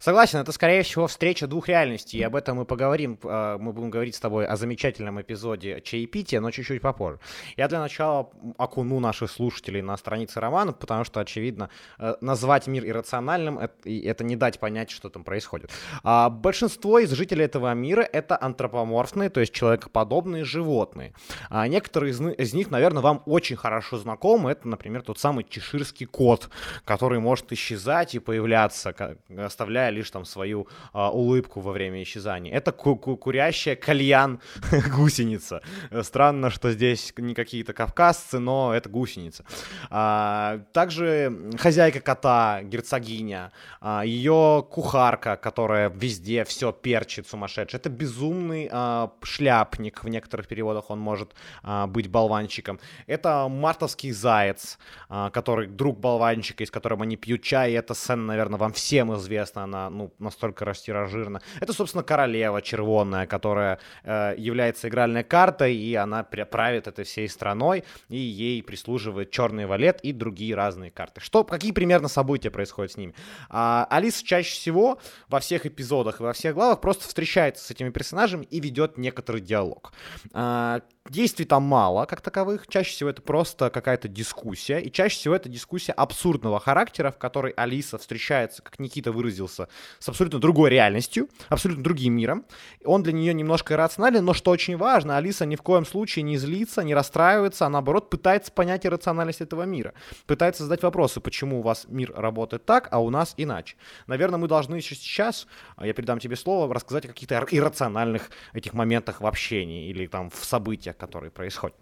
Согласен, 0.00 0.38
это, 0.38 0.52
скорее 0.52 0.84
всего, 0.84 1.08
встреча 1.08 1.48
двух 1.48 1.66
реальностей, 1.66 2.18
и 2.18 2.22
об 2.22 2.36
этом 2.36 2.58
мы 2.58 2.64
поговорим, 2.64 3.18
а, 3.24 3.58
мы 3.58 3.72
будем 3.72 3.90
говорить 3.90 4.14
с 4.14 4.20
тобой 4.20 4.46
о 4.46 4.54
замечательном 4.54 5.20
эпизоде 5.20 5.80
чаепития, 5.80 6.40
но 6.40 6.52
чуть-чуть 6.52 6.80
попозже. 6.80 7.18
Я 7.56 7.66
для 7.66 7.80
начала 7.80 8.30
окуну 8.58 9.00
наших 9.00 9.28
слушателей 9.28 9.82
на 9.82 9.96
странице 9.96 10.38
романа, 10.38 10.72
потому 10.72 11.02
что, 11.02 11.18
очевидно, 11.18 11.68
э, 11.98 12.14
назвать 12.20 12.68
мир 12.68 12.86
иррациональным— 12.86 13.58
это 13.84 14.22
не 14.22 14.36
дать 14.36 14.60
понять, 14.60 14.88
что 14.92 15.08
там 15.08 15.24
происходит. 15.24 15.72
А 16.04 16.30
большинство 16.30 17.00
из 17.00 17.10
жителей 17.10 17.46
этого 17.46 17.74
мира— 17.74 18.02
это 18.12 18.40
антропоморфные, 18.40 19.30
то 19.30 19.40
есть 19.40 19.52
человекоподобные 19.52 20.44
животные. 20.44 21.12
А 21.50 21.66
некоторые 21.66 22.12
из 22.12 22.54
них, 22.54 22.70
наверное, 22.70 23.02
вам 23.02 23.24
очень 23.26 23.56
хорошо 23.56 23.98
знакомы. 23.98 24.52
Это, 24.52 24.68
например, 24.68 25.02
тот 25.02 25.18
самый 25.18 25.42
чеширский 25.42 26.06
кот, 26.06 26.50
который 26.84 27.18
может 27.18 27.52
исчезать 27.52 28.14
и 28.14 28.20
появляться, 28.20 28.94
оставляя 29.36 29.87
лишь 29.90 30.10
там 30.10 30.24
свою 30.24 30.68
а, 30.92 31.10
улыбку 31.10 31.60
во 31.60 31.72
время 31.72 32.02
исчезания. 32.02 32.52
Это 32.52 32.72
ку 32.72 32.96
ку 32.96 33.16
курящая 33.16 33.76
кальян 33.76 34.40
гусеница. 34.96 35.62
Странно, 36.02 36.50
что 36.50 36.72
здесь 36.72 37.12
не 37.16 37.34
какие-то 37.34 37.72
кавказцы, 37.72 38.38
но 38.38 38.74
это 38.74 38.88
гусеница. 38.88 39.44
А, 39.90 40.60
также 40.72 41.32
хозяйка 41.58 42.00
кота, 42.00 42.62
герцогиня, 42.62 43.52
а, 43.80 44.02
ее 44.04 44.66
кухарка, 44.70 45.36
которая 45.36 45.90
везде 45.90 46.44
все 46.44 46.72
перчит 46.72 47.26
сумасшедший. 47.28 47.78
Это 47.78 47.90
безумный 47.90 48.68
а, 48.70 49.12
шляпник, 49.22 50.04
в 50.04 50.08
некоторых 50.08 50.48
переводах 50.48 50.90
он 50.90 50.98
может 50.98 51.34
а, 51.62 51.86
быть 51.86 52.08
болванчиком. 52.08 52.80
Это 53.06 53.48
мартовский 53.48 54.12
заяц, 54.12 54.78
а, 55.08 55.30
который 55.30 55.66
друг 55.66 55.98
болванчика, 55.98 56.64
из 56.64 56.70
которого 56.70 57.02
они 57.02 57.16
пьют 57.16 57.42
чай. 57.42 57.72
И 57.72 57.74
эта 57.74 57.94
сцена, 57.94 58.24
наверное, 58.24 58.58
вам 58.58 58.72
всем 58.72 59.14
известна, 59.16 59.64
она 59.64 59.77
ну, 59.90 60.12
настолько 60.18 60.64
растиражирована. 60.64 61.40
Это, 61.60 61.72
собственно, 61.72 62.02
королева 62.02 62.60
червонная, 62.62 63.26
которая 63.26 63.78
э, 64.04 64.34
является 64.36 64.88
игральной 64.88 65.24
картой, 65.24 65.74
и 65.74 65.94
она 65.94 66.24
правит 66.24 66.86
этой 66.86 67.04
всей 67.04 67.28
страной, 67.28 67.84
и 68.08 68.16
ей 68.16 68.62
прислуживает 68.62 69.30
черный 69.30 69.66
валет 69.66 70.00
и 70.02 70.12
другие 70.12 70.54
разные 70.54 70.90
карты. 70.90 71.20
Что, 71.20 71.44
какие 71.44 71.72
примерно 71.72 72.08
события 72.08 72.50
происходят 72.50 72.92
с 72.92 72.96
ними? 72.96 73.14
А, 73.48 73.86
Алиса 73.90 74.24
чаще 74.24 74.52
всего 74.52 74.98
во 75.28 75.40
всех 75.40 75.66
эпизодах 75.66 76.20
и 76.20 76.22
во 76.22 76.32
всех 76.32 76.54
главах 76.54 76.80
просто 76.80 77.06
встречается 77.06 77.64
с 77.64 77.70
этими 77.70 77.90
персонажами 77.90 78.44
и 78.44 78.60
ведет 78.60 78.98
некоторый 78.98 79.40
диалог. 79.40 79.92
А, 80.32 80.82
Действий 81.08 81.46
там 81.46 81.62
мало, 81.62 82.04
как 82.04 82.20
таковых. 82.20 82.66
Чаще 82.68 82.90
всего 82.90 83.08
это 83.08 83.22
просто 83.22 83.70
какая-то 83.70 84.08
дискуссия. 84.08 84.78
И 84.78 84.92
чаще 84.92 85.16
всего 85.16 85.34
это 85.34 85.48
дискуссия 85.48 85.92
абсурдного 85.92 86.60
характера, 86.60 87.10
в 87.10 87.16
которой 87.16 87.52
Алиса 87.52 87.96
встречается, 87.96 88.62
как 88.62 88.78
Никита 88.78 89.10
выразился, 89.10 89.68
с 89.98 90.08
абсолютно 90.08 90.38
другой 90.38 90.68
реальностью, 90.68 91.30
абсолютно 91.48 91.82
другим 91.82 92.12
миром. 92.14 92.44
Он 92.84 93.02
для 93.02 93.14
нее 93.14 93.32
немножко 93.32 93.72
иррационален, 93.72 94.22
но 94.22 94.34
что 94.34 94.50
очень 94.50 94.76
важно, 94.76 95.16
Алиса 95.16 95.46
ни 95.46 95.56
в 95.56 95.62
коем 95.62 95.86
случае 95.86 96.24
не 96.24 96.36
злится, 96.36 96.82
не 96.82 96.94
расстраивается, 96.94 97.64
а 97.64 97.70
наоборот 97.70 98.10
пытается 98.10 98.52
понять 98.52 98.84
иррациональность 98.84 99.40
этого 99.40 99.62
мира. 99.62 99.94
Пытается 100.26 100.64
задать 100.64 100.82
вопросы, 100.82 101.20
почему 101.20 101.60
у 101.60 101.62
вас 101.62 101.86
мир 101.88 102.12
работает 102.14 102.66
так, 102.66 102.88
а 102.90 102.98
у 103.00 103.08
нас 103.08 103.32
иначе. 103.38 103.76
Наверное, 104.06 104.38
мы 104.38 104.46
должны 104.46 104.82
сейчас, 104.82 105.46
а, 105.76 105.86
я 105.86 105.94
передам 105.94 106.18
тебе 106.18 106.36
слово, 106.36 106.72
рассказать 106.74 107.06
о 107.06 107.08
каких-то 107.08 107.46
иррациональных 107.50 108.28
этих 108.52 108.74
моментах 108.74 109.22
в 109.22 109.26
общении 109.26 109.88
или 109.88 110.06
там 110.06 110.28
в 110.28 110.44
событиях, 110.44 110.97
которые 110.98 111.30
происходят. 111.30 111.76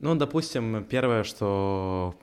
Ну, 0.00 0.14
допустим, 0.14 0.84
первое, 0.84 1.22
что 1.24 2.14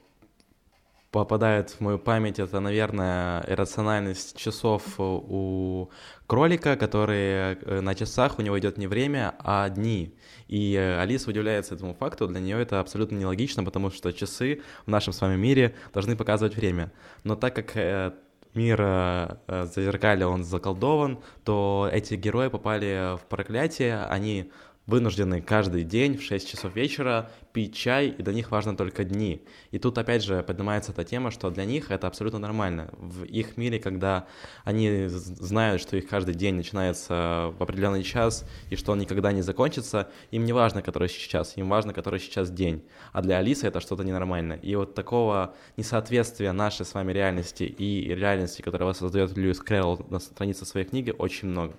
попадает 1.11 1.71
в 1.71 1.81
мою 1.81 1.99
память, 1.99 2.39
это, 2.39 2.59
наверное, 2.59 3.43
иррациональность 3.47 4.37
часов 4.37 4.83
у 4.97 5.89
кролика, 6.25 6.77
который 6.77 7.55
э, 7.55 7.81
на 7.81 7.95
часах 7.95 8.39
у 8.39 8.41
него 8.41 8.57
идет 8.57 8.77
не 8.77 8.87
время, 8.87 9.35
а 9.39 9.69
дни. 9.69 10.15
И 10.47 10.73
э, 10.73 10.99
Алиса 11.01 11.29
удивляется 11.29 11.75
этому 11.75 11.93
факту, 11.93 12.27
для 12.27 12.39
нее 12.39 12.61
это 12.61 12.79
абсолютно 12.79 13.17
нелогично, 13.17 13.63
потому 13.65 13.91
что 13.91 14.13
часы 14.13 14.61
в 14.85 14.89
нашем 14.89 15.11
с 15.11 15.19
вами 15.19 15.35
мире 15.35 15.75
должны 15.93 16.15
показывать 16.15 16.55
время. 16.55 16.93
Но 17.25 17.35
так 17.35 17.55
как 17.55 17.75
э, 17.75 18.13
мир 18.53 19.37
Зазеркалья, 19.47 20.27
он 20.27 20.43
заколдован, 20.43 21.19
то 21.43 21.89
эти 21.91 22.15
герои 22.15 22.47
попали 22.47 23.17
в 23.17 23.21
проклятие, 23.27 24.05
они 24.05 24.51
вынуждены 24.91 25.41
каждый 25.41 25.83
день 25.83 26.17
в 26.17 26.21
6 26.21 26.49
часов 26.49 26.75
вечера 26.75 27.31
пить 27.53 27.73
чай, 27.73 28.09
и 28.09 28.21
для 28.21 28.33
них 28.33 28.51
важно 28.51 28.75
только 28.75 29.05
дни. 29.05 29.41
И 29.71 29.79
тут 29.79 29.97
опять 29.97 30.21
же 30.21 30.43
поднимается 30.43 30.91
эта 30.91 31.05
тема, 31.05 31.31
что 31.31 31.49
для 31.49 31.63
них 31.63 31.91
это 31.91 32.07
абсолютно 32.07 32.39
нормально. 32.39 32.89
В 32.97 33.23
их 33.23 33.55
мире, 33.55 33.79
когда 33.79 34.27
они 34.65 35.07
знают, 35.07 35.81
что 35.81 35.95
их 35.95 36.07
каждый 36.09 36.35
день 36.35 36.55
начинается 36.55 37.53
в 37.57 37.63
определенный 37.63 38.03
час, 38.03 38.45
и 38.69 38.75
что 38.75 38.91
он 38.91 38.99
никогда 38.99 39.31
не 39.31 39.41
закончится, 39.41 40.09
им 40.29 40.43
не 40.43 40.51
важно, 40.51 40.81
который 40.81 41.07
сейчас, 41.07 41.55
им 41.55 41.69
важно, 41.69 41.93
который 41.93 42.19
сейчас 42.19 42.51
день. 42.51 42.83
А 43.13 43.21
для 43.21 43.37
Алисы 43.37 43.67
это 43.67 43.79
что-то 43.79 44.03
ненормальное. 44.03 44.57
И 44.57 44.75
вот 44.75 44.93
такого 44.93 45.55
несоответствия 45.77 46.51
нашей 46.51 46.85
с 46.85 46.93
вами 46.93 47.13
реальности 47.13 47.63
и 47.63 48.13
реальности, 48.13 48.61
которую 48.61 48.89
воссоздает 48.89 49.37
Льюис 49.37 49.61
Крэлл 49.61 50.05
на 50.09 50.19
странице 50.19 50.65
своей 50.65 50.85
книги, 50.85 51.13
очень 51.17 51.47
много. 51.47 51.75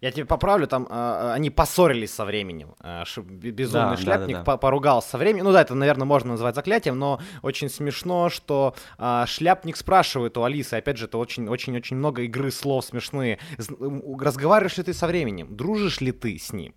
Я 0.00 0.10
тебе 0.12 0.24
поправлю, 0.24 0.66
там 0.66 0.86
э, 0.88 1.32
они 1.32 1.50
поссорились 1.50 2.12
со 2.12 2.24
временем. 2.24 2.74
Э, 2.80 3.04
безумный 3.18 3.96
да, 3.96 4.02
шляпник 4.02 4.36
да, 4.36 4.42
да, 4.42 4.52
да. 4.52 4.56
поругался 4.56 5.10
со 5.10 5.18
временем. 5.18 5.44
Ну 5.44 5.52
да, 5.52 5.60
это, 5.60 5.74
наверное, 5.74 6.06
можно 6.06 6.30
назвать 6.30 6.54
заклятием, 6.54 6.98
но 6.98 7.20
очень 7.42 7.68
смешно, 7.68 8.30
что 8.30 8.74
э, 8.98 9.24
шляпник 9.26 9.76
спрашивает 9.76 10.38
у 10.38 10.44
Алисы, 10.44 10.74
опять 10.74 10.96
же, 10.96 11.04
это 11.04 11.18
очень-очень-очень 11.18 11.96
много 11.96 12.22
игры 12.22 12.50
слов 12.50 12.86
смешные. 12.86 13.38
Разговариваешь 13.58 14.78
ли 14.78 14.84
ты 14.84 14.94
со 14.94 15.06
временем? 15.06 15.54
Дружишь 15.54 16.00
ли 16.00 16.12
ты 16.12 16.38
с 16.38 16.52
ним? 16.52 16.74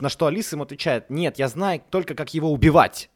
На 0.00 0.10
что 0.10 0.26
Алиса 0.26 0.56
ему 0.56 0.64
отвечает, 0.64 1.08
нет, 1.08 1.38
я 1.38 1.48
знаю 1.48 1.80
только, 1.90 2.14
как 2.14 2.34
его 2.34 2.52
убивать. 2.52 3.08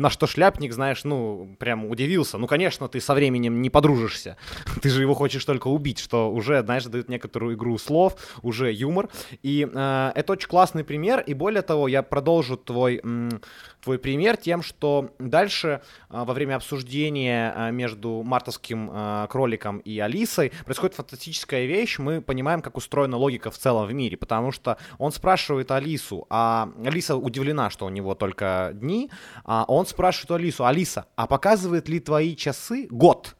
На 0.00 0.08
что 0.08 0.26
шляпник, 0.26 0.72
знаешь, 0.72 1.04
ну, 1.04 1.54
прям 1.58 1.84
удивился. 1.84 2.38
Ну, 2.38 2.46
конечно, 2.46 2.88
ты 2.88 3.02
со 3.02 3.12
временем 3.12 3.60
не 3.60 3.68
подружишься. 3.68 4.38
Ты 4.80 4.88
же 4.88 5.02
его 5.02 5.12
хочешь 5.12 5.44
только 5.44 5.68
убить, 5.68 5.98
что 5.98 6.32
уже, 6.32 6.62
знаешь, 6.62 6.84
дает 6.86 7.10
некоторую 7.10 7.54
игру 7.54 7.76
слов, 7.76 8.14
уже 8.40 8.72
юмор. 8.72 9.10
И 9.42 9.68
э, 9.70 10.12
это 10.14 10.32
очень 10.32 10.48
классный 10.48 10.84
пример. 10.84 11.20
И 11.20 11.34
более 11.34 11.60
того, 11.60 11.86
я 11.86 12.02
продолжу 12.02 12.56
твой, 12.56 13.00
м, 13.04 13.42
твой 13.82 13.98
пример 13.98 14.38
тем, 14.38 14.62
что 14.62 15.10
дальше 15.18 15.82
э, 16.08 16.24
во 16.24 16.32
время 16.32 16.56
обсуждения 16.56 17.52
э, 17.54 17.70
между 17.70 18.22
мартовским 18.22 18.90
э, 18.90 19.26
кроликом 19.28 19.80
и 19.80 19.98
Алисой 19.98 20.52
происходит 20.64 20.94
фантастическая 20.94 21.66
вещь. 21.66 21.98
Мы 21.98 22.22
понимаем, 22.22 22.62
как 22.62 22.78
устроена 22.78 23.18
логика 23.18 23.50
в 23.50 23.58
целом 23.58 23.86
в 23.86 23.92
мире, 23.92 24.16
потому 24.16 24.50
что 24.50 24.78
он 24.96 25.12
спрашивает 25.12 25.70
Алису, 25.70 26.26
а 26.30 26.70
Алиса 26.86 27.16
удивлена, 27.16 27.68
что 27.68 27.84
у 27.84 27.90
него 27.90 28.14
только 28.14 28.70
дни, 28.72 29.10
а 29.44 29.66
он 29.68 29.86
спрашивает 29.90 30.30
у 30.30 30.34
Алису, 30.34 30.64
Алиса, 30.64 31.06
а 31.16 31.26
показывает 31.26 31.88
ли 31.88 32.00
твои 32.00 32.34
часы 32.34 32.86
год? 32.90 33.36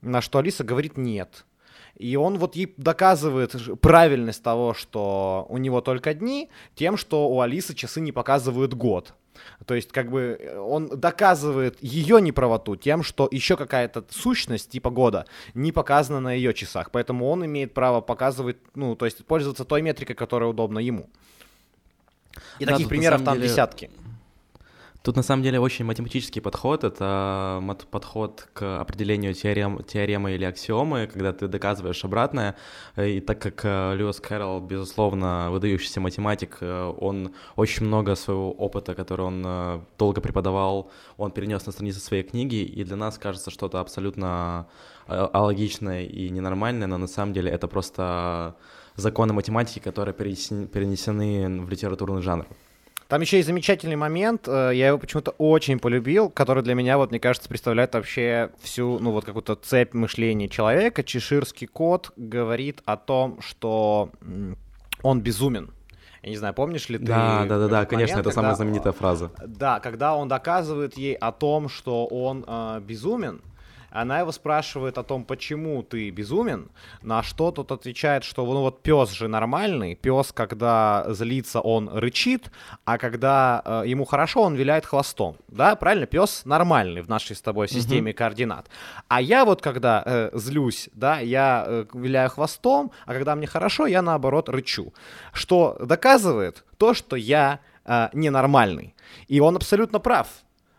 На 0.00 0.20
что 0.20 0.38
Алиса 0.38 0.64
говорит 0.64 0.96
нет. 0.96 1.44
И 1.96 2.14
он 2.16 2.38
вот 2.38 2.54
ей 2.54 2.72
доказывает 2.76 3.56
правильность 3.80 4.42
того, 4.42 4.72
что 4.72 5.46
у 5.48 5.58
него 5.58 5.80
только 5.80 6.14
дни, 6.14 6.48
тем, 6.76 6.96
что 6.96 7.28
у 7.28 7.40
Алисы 7.40 7.74
часы 7.74 8.00
не 8.00 8.12
показывают 8.12 8.74
год. 8.74 9.14
То 9.66 9.74
есть, 9.74 9.92
как 9.92 10.10
бы, 10.10 10.36
э, 10.38 10.58
он 10.58 10.88
доказывает 10.88 11.76
ее 11.82 12.20
неправоту 12.20 12.76
тем, 12.76 13.02
что 13.02 13.28
еще 13.30 13.56
какая-то 13.56 14.04
сущность 14.10 14.70
типа 14.70 14.90
года 14.90 15.26
не 15.54 15.72
показана 15.72 16.20
на 16.20 16.32
ее 16.32 16.54
часах. 16.54 16.90
Поэтому 16.90 17.28
он 17.28 17.44
имеет 17.46 17.74
право 17.74 18.00
показывать, 18.00 18.56
ну, 18.74 18.96
то 18.96 19.04
есть, 19.04 19.24
пользоваться 19.24 19.64
той 19.64 19.82
метрикой, 19.82 20.16
которая 20.16 20.50
удобна 20.50 20.78
ему. 20.78 21.08
И 22.58 22.64
да, 22.64 22.72
таких 22.72 22.88
примеров 22.88 23.24
там 23.24 23.34
деле... 23.34 23.48
десятки. 23.48 23.90
Тут 25.08 25.16
на 25.16 25.22
самом 25.22 25.42
деле 25.42 25.58
очень 25.58 25.86
математический 25.86 26.42
подход. 26.42 26.84
Это 26.84 27.64
подход 27.90 28.46
к 28.52 28.78
определению 28.78 29.32
теорем, 29.32 29.82
теоремы 29.82 30.34
или 30.34 30.44
аксиомы, 30.44 31.06
когда 31.06 31.32
ты 31.32 31.48
доказываешь 31.48 32.04
обратное. 32.04 32.56
И 32.98 33.20
так 33.20 33.40
как 33.40 33.64
э, 33.64 33.94
Льюис 33.96 34.20
Кэрролл, 34.20 34.60
безусловно, 34.60 35.48
выдающийся 35.50 36.00
математик, 36.02 36.58
э, 36.60 36.92
он 37.00 37.32
очень 37.56 37.86
много 37.86 38.16
своего 38.16 38.52
опыта, 38.52 38.94
который 38.94 39.22
он 39.22 39.42
э, 39.46 39.80
долго 39.98 40.20
преподавал, 40.20 40.90
он 41.16 41.30
перенес 41.30 41.64
на 41.64 41.72
страницы 41.72 42.00
своей 42.00 42.22
книги, 42.22 42.56
и 42.56 42.84
для 42.84 42.96
нас 42.96 43.16
кажется 43.16 43.50
что-то 43.50 43.80
абсолютно 43.80 44.66
алогичное 45.06 46.04
и 46.04 46.28
ненормальное, 46.28 46.86
но 46.86 46.98
на 46.98 47.06
самом 47.06 47.32
деле 47.32 47.50
это 47.50 47.66
просто 47.66 48.56
законы 48.94 49.32
математики, 49.32 49.78
которые 49.78 50.12
перенесены 50.12 51.62
в 51.62 51.70
литературный 51.70 52.20
жанр. 52.20 52.44
Там 53.08 53.22
еще 53.22 53.40
и 53.40 53.42
замечательный 53.42 53.96
момент, 53.96 54.46
э, 54.46 54.72
я 54.74 54.88
его 54.88 54.98
почему-то 54.98 55.30
очень 55.38 55.78
полюбил, 55.78 56.28
который 56.28 56.62
для 56.62 56.74
меня, 56.74 56.98
вот, 56.98 57.10
мне 57.10 57.18
кажется, 57.18 57.48
представляет 57.48 57.94
вообще 57.94 58.50
всю, 58.60 58.98
ну, 58.98 59.12
вот 59.12 59.24
какую-то 59.24 59.54
цепь 59.54 59.94
мышления 59.94 60.46
человека. 60.46 61.02
Чеширский 61.02 61.66
кот 61.66 62.12
говорит 62.16 62.82
о 62.84 62.98
том, 62.98 63.40
что 63.40 64.10
он 65.02 65.22
безумен. 65.22 65.70
Я 66.22 66.30
не 66.30 66.36
знаю, 66.36 66.52
помнишь 66.52 66.90
ли 66.90 66.98
ты? 66.98 67.06
Да, 67.06 67.46
да, 67.46 67.58
да, 67.58 67.68
да, 67.68 67.86
конечно, 67.86 68.16
момент, 68.16 68.26
это 68.26 68.34
самая 68.34 68.54
знаменитая 68.54 68.92
фраза. 68.92 69.30
Да, 69.46 69.80
когда 69.80 70.14
он 70.14 70.28
доказывает 70.28 70.98
ей 70.98 71.14
о 71.14 71.32
том, 71.32 71.70
что 71.70 72.04
он 72.06 72.44
э, 72.46 72.80
безумен, 72.80 73.40
она 73.90 74.20
его 74.20 74.32
спрашивает 74.32 74.98
о 74.98 75.02
том, 75.02 75.24
почему 75.24 75.82
ты 75.82 76.10
безумен, 76.10 76.68
на 77.02 77.22
что 77.22 77.50
тот 77.50 77.72
отвечает, 77.72 78.24
что 78.24 78.44
ну 78.44 78.60
вот 78.60 78.82
пес 78.82 79.10
же 79.10 79.28
нормальный, 79.28 79.94
пес, 79.94 80.32
когда 80.32 81.06
злится, 81.08 81.60
он 81.60 81.88
рычит, 81.88 82.50
а 82.84 82.98
когда 82.98 83.62
э, 83.64 83.82
ему 83.86 84.04
хорошо, 84.04 84.42
он 84.42 84.54
виляет 84.54 84.86
хвостом, 84.86 85.36
да, 85.48 85.74
правильно, 85.76 86.06
пес 86.06 86.42
нормальный 86.44 87.02
в 87.02 87.08
нашей 87.08 87.36
с 87.36 87.40
тобой 87.40 87.68
системе 87.68 88.12
mm-hmm. 88.12 88.14
координат. 88.14 88.68
А 89.08 89.20
я 89.20 89.44
вот 89.44 89.62
когда 89.62 90.02
э, 90.04 90.30
злюсь, 90.34 90.88
да, 90.92 91.20
я 91.20 91.64
э, 91.66 91.84
виляю 91.94 92.30
хвостом, 92.30 92.92
а 93.06 93.14
когда 93.14 93.34
мне 93.34 93.46
хорошо, 93.46 93.86
я 93.86 94.02
наоборот 94.02 94.48
рычу, 94.48 94.92
что 95.32 95.78
доказывает 95.80 96.64
то, 96.76 96.94
что 96.94 97.16
я 97.16 97.60
э, 97.84 98.08
ненормальный. 98.12 98.94
И 99.28 99.40
он 99.40 99.56
абсолютно 99.56 99.98
прав. 99.98 100.28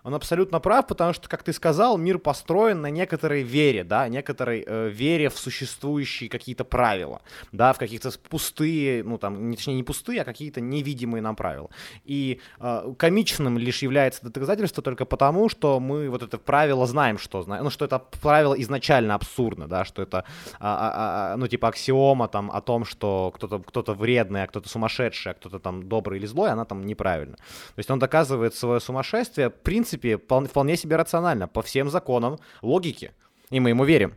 Он 0.03 0.13
абсолютно 0.13 0.59
прав, 0.59 0.87
потому 0.87 1.13
что, 1.13 1.27
как 1.27 1.43
ты 1.43 1.53
сказал, 1.53 1.97
мир 1.97 2.19
построен 2.19 2.81
на 2.81 2.89
некоторой 2.89 3.43
вере, 3.43 3.83
да, 3.83 4.07
некоторой 4.07 4.63
э, 4.65 4.89
вере 4.89 5.29
в 5.29 5.37
существующие 5.37 6.29
какие-то 6.29 6.63
правила, 6.63 7.21
да, 7.51 7.73
в 7.73 7.77
какие-то 7.77 8.11
пустые, 8.29 9.03
ну 9.03 9.17
там, 9.17 9.53
точнее 9.53 9.75
не 9.75 9.83
пустые, 9.83 10.21
а 10.21 10.25
какие-то 10.25 10.61
невидимые 10.61 11.21
нам 11.21 11.35
правила. 11.35 11.69
И 12.05 12.39
э, 12.59 12.93
комичным 12.97 13.57
лишь 13.57 13.81
является 13.81 14.23
доказательство 14.23 14.81
только 14.81 15.05
потому, 15.05 15.49
что 15.49 15.79
мы 15.79 16.09
вот 16.09 16.23
это 16.23 16.37
правило 16.37 16.87
знаем, 16.87 17.17
что 17.17 17.41
знаем, 17.41 17.63
ну 17.63 17.69
что 17.69 17.85
это 17.85 17.99
правило 17.99 18.53
изначально 18.53 19.15
абсурдно, 19.15 19.67
да, 19.67 19.83
что 19.85 20.01
это, 20.01 20.23
а, 20.59 20.77
а, 20.77 21.33
а, 21.33 21.37
ну 21.37 21.47
типа 21.47 21.67
аксиома 21.67 22.27
там 22.27 22.51
о 22.51 22.61
том, 22.61 22.85
что 22.85 23.31
кто-то 23.35 23.59
кто 23.59 23.83
вредный, 23.93 24.43
а 24.43 24.47
кто-то 24.47 24.69
сумасшедший, 24.69 25.31
а 25.31 25.35
кто-то 25.35 25.59
там 25.59 25.89
добрый 25.89 26.19
или 26.19 26.25
злой, 26.25 26.51
она 26.51 26.65
там 26.65 26.85
неправильна. 26.85 27.35
То 27.35 27.79
есть 27.79 27.91
он 27.91 27.99
доказывает 27.99 28.55
свое 28.55 28.79
сумасшествие, 28.79 29.49
принцип 29.49 29.88
принципе, 29.89 30.17
вполне 30.17 30.77
себе 30.77 30.95
рационально, 30.95 31.47
по 31.47 31.61
всем 31.61 31.89
законам 31.89 32.39
логики. 32.61 33.11
И 33.49 33.59
мы 33.59 33.69
ему 33.69 33.85
верим. 33.85 34.15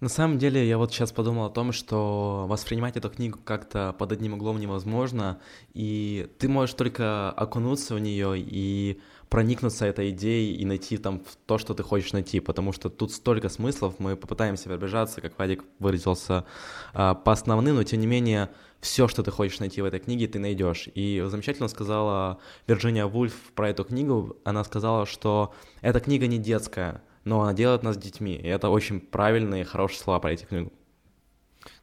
На 0.00 0.08
самом 0.08 0.38
деле, 0.38 0.66
я 0.66 0.78
вот 0.78 0.92
сейчас 0.92 1.12
подумал 1.12 1.44
о 1.44 1.50
том, 1.50 1.72
что 1.72 2.46
воспринимать 2.48 2.96
эту 2.96 3.10
книгу 3.10 3.38
как-то 3.44 3.94
под 3.98 4.12
одним 4.12 4.32
углом 4.32 4.58
невозможно, 4.58 5.40
и 5.74 6.26
ты 6.38 6.48
можешь 6.48 6.74
только 6.74 7.30
окунуться 7.30 7.94
в 7.94 8.00
нее 8.00 8.38
и 8.38 8.98
проникнуться 9.30 9.86
этой 9.86 10.10
идеей 10.10 10.56
и 10.56 10.64
найти 10.66 10.98
там 10.98 11.22
то, 11.46 11.56
что 11.56 11.72
ты 11.72 11.82
хочешь 11.82 12.12
найти, 12.12 12.40
потому 12.40 12.72
что 12.72 12.90
тут 12.90 13.12
столько 13.12 13.48
смыслов, 13.48 13.94
мы 13.98 14.16
попытаемся 14.16 14.68
пробежаться, 14.68 15.20
как 15.20 15.38
Вадик 15.38 15.64
выразился, 15.78 16.44
а, 16.92 17.14
по 17.14 17.32
основным, 17.32 17.76
но 17.76 17.84
тем 17.84 18.00
не 18.00 18.08
менее 18.08 18.50
все, 18.80 19.06
что 19.08 19.22
ты 19.22 19.30
хочешь 19.30 19.60
найти 19.60 19.80
в 19.80 19.84
этой 19.84 20.00
книге, 20.00 20.26
ты 20.26 20.38
найдешь. 20.40 20.88
И 20.94 21.24
замечательно 21.28 21.68
сказала 21.68 22.38
Вирджиния 22.66 23.06
Вульф 23.06 23.52
про 23.54 23.70
эту 23.70 23.84
книгу. 23.84 24.36
Она 24.44 24.64
сказала, 24.64 25.06
что 25.06 25.54
эта 25.80 26.00
книга 26.00 26.26
не 26.26 26.38
детская. 26.38 27.02
но 27.24 27.42
она 27.42 27.52
делает 27.52 27.82
нас 27.82 27.98
детьми. 27.98 28.34
И 28.34 28.48
это 28.48 28.70
очень 28.70 28.98
правильные, 28.98 29.64
хорошие 29.64 30.00
слова 30.00 30.18
про 30.20 30.32
эту 30.32 30.46
книгу. 30.46 30.72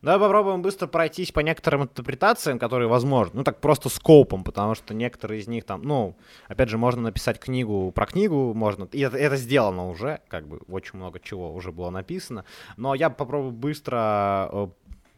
Давай 0.02 0.20
попробуем 0.20 0.62
быстро 0.62 0.88
пройтись 0.88 1.32
по 1.32 1.42
некоторым 1.42 1.84
интерпретациям, 1.84 2.60
которые 2.60 2.88
возможны. 2.88 3.38
Ну, 3.38 3.44
так 3.44 3.62
просто 3.62 3.90
скопом, 3.90 4.44
потому 4.44 4.76
что 4.76 4.94
некоторые 4.94 5.42
из 5.42 5.48
них 5.48 5.66
там, 5.66 5.82
ну, 5.82 6.16
опять 6.48 6.70
же, 6.70 6.78
можно 6.78 7.02
написать 7.02 7.40
книгу 7.40 7.92
про 7.92 8.06
книгу, 8.06 8.54
можно, 8.54 8.88
и 8.92 9.00
это, 9.02 9.18
это 9.18 9.36
сделано 9.36 9.90
уже, 9.90 10.22
как 10.28 10.48
бы 10.48 10.62
очень 10.68 10.98
много 10.98 11.20
чего 11.20 11.54
уже 11.54 11.72
было 11.72 11.90
написано. 11.90 12.46
Но 12.78 12.96
я 12.96 13.10
попробую 13.10 13.52
быстро 13.52 14.50
э, 14.52 14.68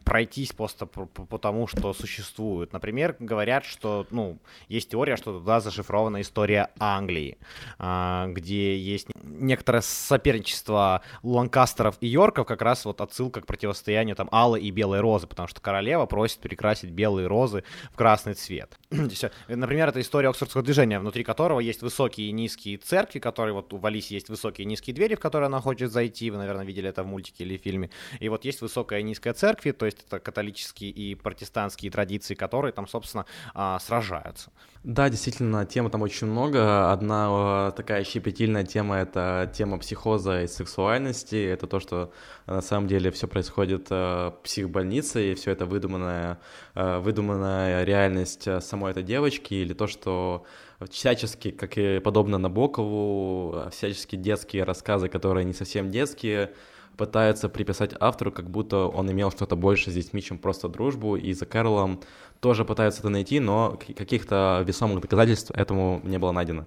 пройтись 0.04 0.52
просто 0.52 0.86
потому, 0.86 1.66
что 1.66 1.92
существует. 1.92 2.72
Например, 2.72 3.16
говорят, 3.18 3.64
что, 3.64 4.06
ну, 4.10 4.38
есть 4.68 4.90
теория, 4.90 5.16
что 5.16 5.38
туда 5.38 5.60
зашифрована 5.60 6.20
история 6.20 6.70
Англии, 6.78 7.38
а, 7.78 8.26
где 8.28 8.76
есть 8.76 9.08
некоторое 9.22 9.82
соперничество 9.82 11.02
Ланкастеров 11.22 11.96
и 12.00 12.06
Йорков, 12.06 12.46
как 12.46 12.62
раз 12.62 12.84
вот 12.84 13.00
отсылка 13.00 13.40
к 13.40 13.46
противостоянию 13.46 14.16
там 14.16 14.28
Аллы 14.32 14.60
и 14.60 14.70
Белой 14.70 15.00
Розы, 15.00 15.26
потому 15.26 15.48
что 15.48 15.60
королева 15.60 16.06
просит 16.06 16.38
перекрасить 16.38 16.90
белые 16.90 17.26
розы 17.26 17.64
в 17.92 17.96
красный 17.96 18.34
цвет. 18.34 18.78
Например, 19.48 19.88
это 19.88 20.00
история 20.00 20.28
Оксфордского 20.28 20.62
движения, 20.62 20.98
внутри 20.98 21.24
которого 21.24 21.60
есть 21.60 21.82
высокие 21.82 22.28
и 22.28 22.32
низкие 22.32 22.78
церкви, 22.78 23.18
которые 23.18 23.54
вот 23.54 23.72
у 23.72 23.76
Валиси 23.76 24.14
есть 24.14 24.28
высокие 24.28 24.64
и 24.64 24.68
низкие 24.68 24.94
двери, 24.94 25.14
в 25.14 25.20
которые 25.20 25.46
она 25.46 25.60
хочет 25.60 25.92
зайти, 25.92 26.30
вы, 26.30 26.38
наверное, 26.38 26.64
видели 26.64 26.88
это 26.88 27.02
в 27.02 27.06
мультике 27.06 27.44
или 27.44 27.56
фильме, 27.56 27.90
и 28.18 28.28
вот 28.28 28.44
есть 28.44 28.60
высокая 28.60 29.00
и 29.00 29.02
низкая 29.02 29.34
церкви, 29.34 29.72
то 29.72 29.86
есть 29.86 29.89
это 29.90 30.20
католические 30.20 30.90
и 30.90 31.14
протестантские 31.14 31.90
традиции, 31.90 32.34
которые 32.34 32.72
там, 32.72 32.86
собственно, 32.86 33.26
а, 33.54 33.78
сражаются. 33.78 34.50
Да, 34.82 35.08
действительно, 35.10 35.66
тем 35.66 35.90
там 35.90 36.02
очень 36.02 36.26
много. 36.26 36.90
Одна 36.90 37.26
а, 37.28 37.70
такая 37.72 38.04
щепетильная 38.04 38.64
тема— 38.64 38.96
это 38.98 39.50
тема 39.54 39.78
психоза 39.78 40.42
и 40.42 40.46
сексуальности. 40.46 41.36
Это 41.36 41.66
то, 41.66 41.80
что 41.80 42.12
на 42.46 42.62
самом 42.62 42.88
деле 42.88 43.10
все 43.10 43.26
происходит 43.28 43.90
в 43.90 44.36
психбольнице, 44.42 45.32
и 45.32 45.34
все 45.34 45.50
это 45.52 45.66
выдуманная, 45.66 46.38
выдуманная 46.74 47.84
реальность 47.84 48.48
самой 48.62 48.92
этой 48.92 49.02
девочки, 49.02 49.54
или 49.54 49.74
то, 49.74 49.86
что 49.86 50.44
всячески, 50.90 51.50
как 51.50 51.76
и 51.76 52.00
подобно 52.00 52.38
Набокову, 52.38 53.70
всячески 53.70 54.16
детские 54.16 54.64
рассказы, 54.64 55.08
которые 55.08 55.44
не 55.44 55.52
совсем 55.52 55.90
детские, 55.90 56.52
пытается 57.00 57.48
приписать 57.48 57.94
автору, 57.98 58.30
как 58.30 58.50
будто 58.50 58.76
он 58.86 59.10
имел 59.10 59.30
что-то 59.30 59.56
больше 59.56 59.90
с 59.90 59.94
детьми, 59.94 60.20
чем 60.20 60.36
просто 60.36 60.68
дружбу, 60.68 61.16
и 61.16 61.32
за 61.32 61.46
Кэролом 61.46 62.00
тоже 62.40 62.66
пытаются 62.66 63.00
это 63.00 63.08
найти, 63.08 63.40
но 63.40 63.78
каких-то 63.96 64.62
весомых 64.66 65.00
доказательств 65.00 65.50
этому 65.52 66.02
не 66.04 66.18
было 66.18 66.32
найдено. 66.32 66.66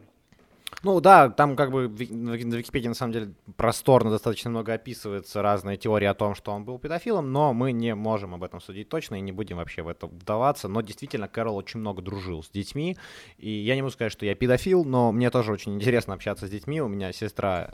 Ну 0.81 0.99
да, 0.99 1.29
там 1.29 1.55
как 1.55 1.71
бы 1.71 1.87
на 1.87 2.31
Википедии 2.33 2.87
на 2.87 2.93
самом 2.93 3.13
деле 3.13 3.33
просторно 3.55 4.09
достаточно 4.09 4.49
много 4.49 4.73
описывается 4.73 5.41
разные 5.41 5.77
теории 5.77 6.05
о 6.05 6.13
том, 6.13 6.35
что 6.35 6.51
он 6.51 6.65
был 6.65 6.79
педофилом, 6.79 7.31
но 7.31 7.53
мы 7.53 7.71
не 7.71 7.95
можем 7.95 8.33
об 8.33 8.43
этом 8.43 8.59
судить 8.59 8.89
точно 8.89 9.15
и 9.15 9.21
не 9.21 9.31
будем 9.31 9.57
вообще 9.57 9.81
в 9.81 9.87
это 9.87 10.07
вдаваться. 10.07 10.67
Но 10.67 10.81
действительно, 10.81 11.27
Кэрол 11.27 11.55
очень 11.55 11.79
много 11.79 12.01
дружил 12.01 12.43
с 12.43 12.49
детьми, 12.49 12.97
и 13.37 13.49
я 13.49 13.75
не 13.75 13.81
могу 13.81 13.91
сказать, 13.91 14.11
что 14.11 14.25
я 14.25 14.35
педофил, 14.35 14.83
но 14.83 15.11
мне 15.11 15.29
тоже 15.29 15.51
очень 15.51 15.75
интересно 15.75 16.13
общаться 16.13 16.47
с 16.47 16.49
детьми. 16.49 16.81
У 16.81 16.87
меня 16.87 17.11
сестра 17.13 17.69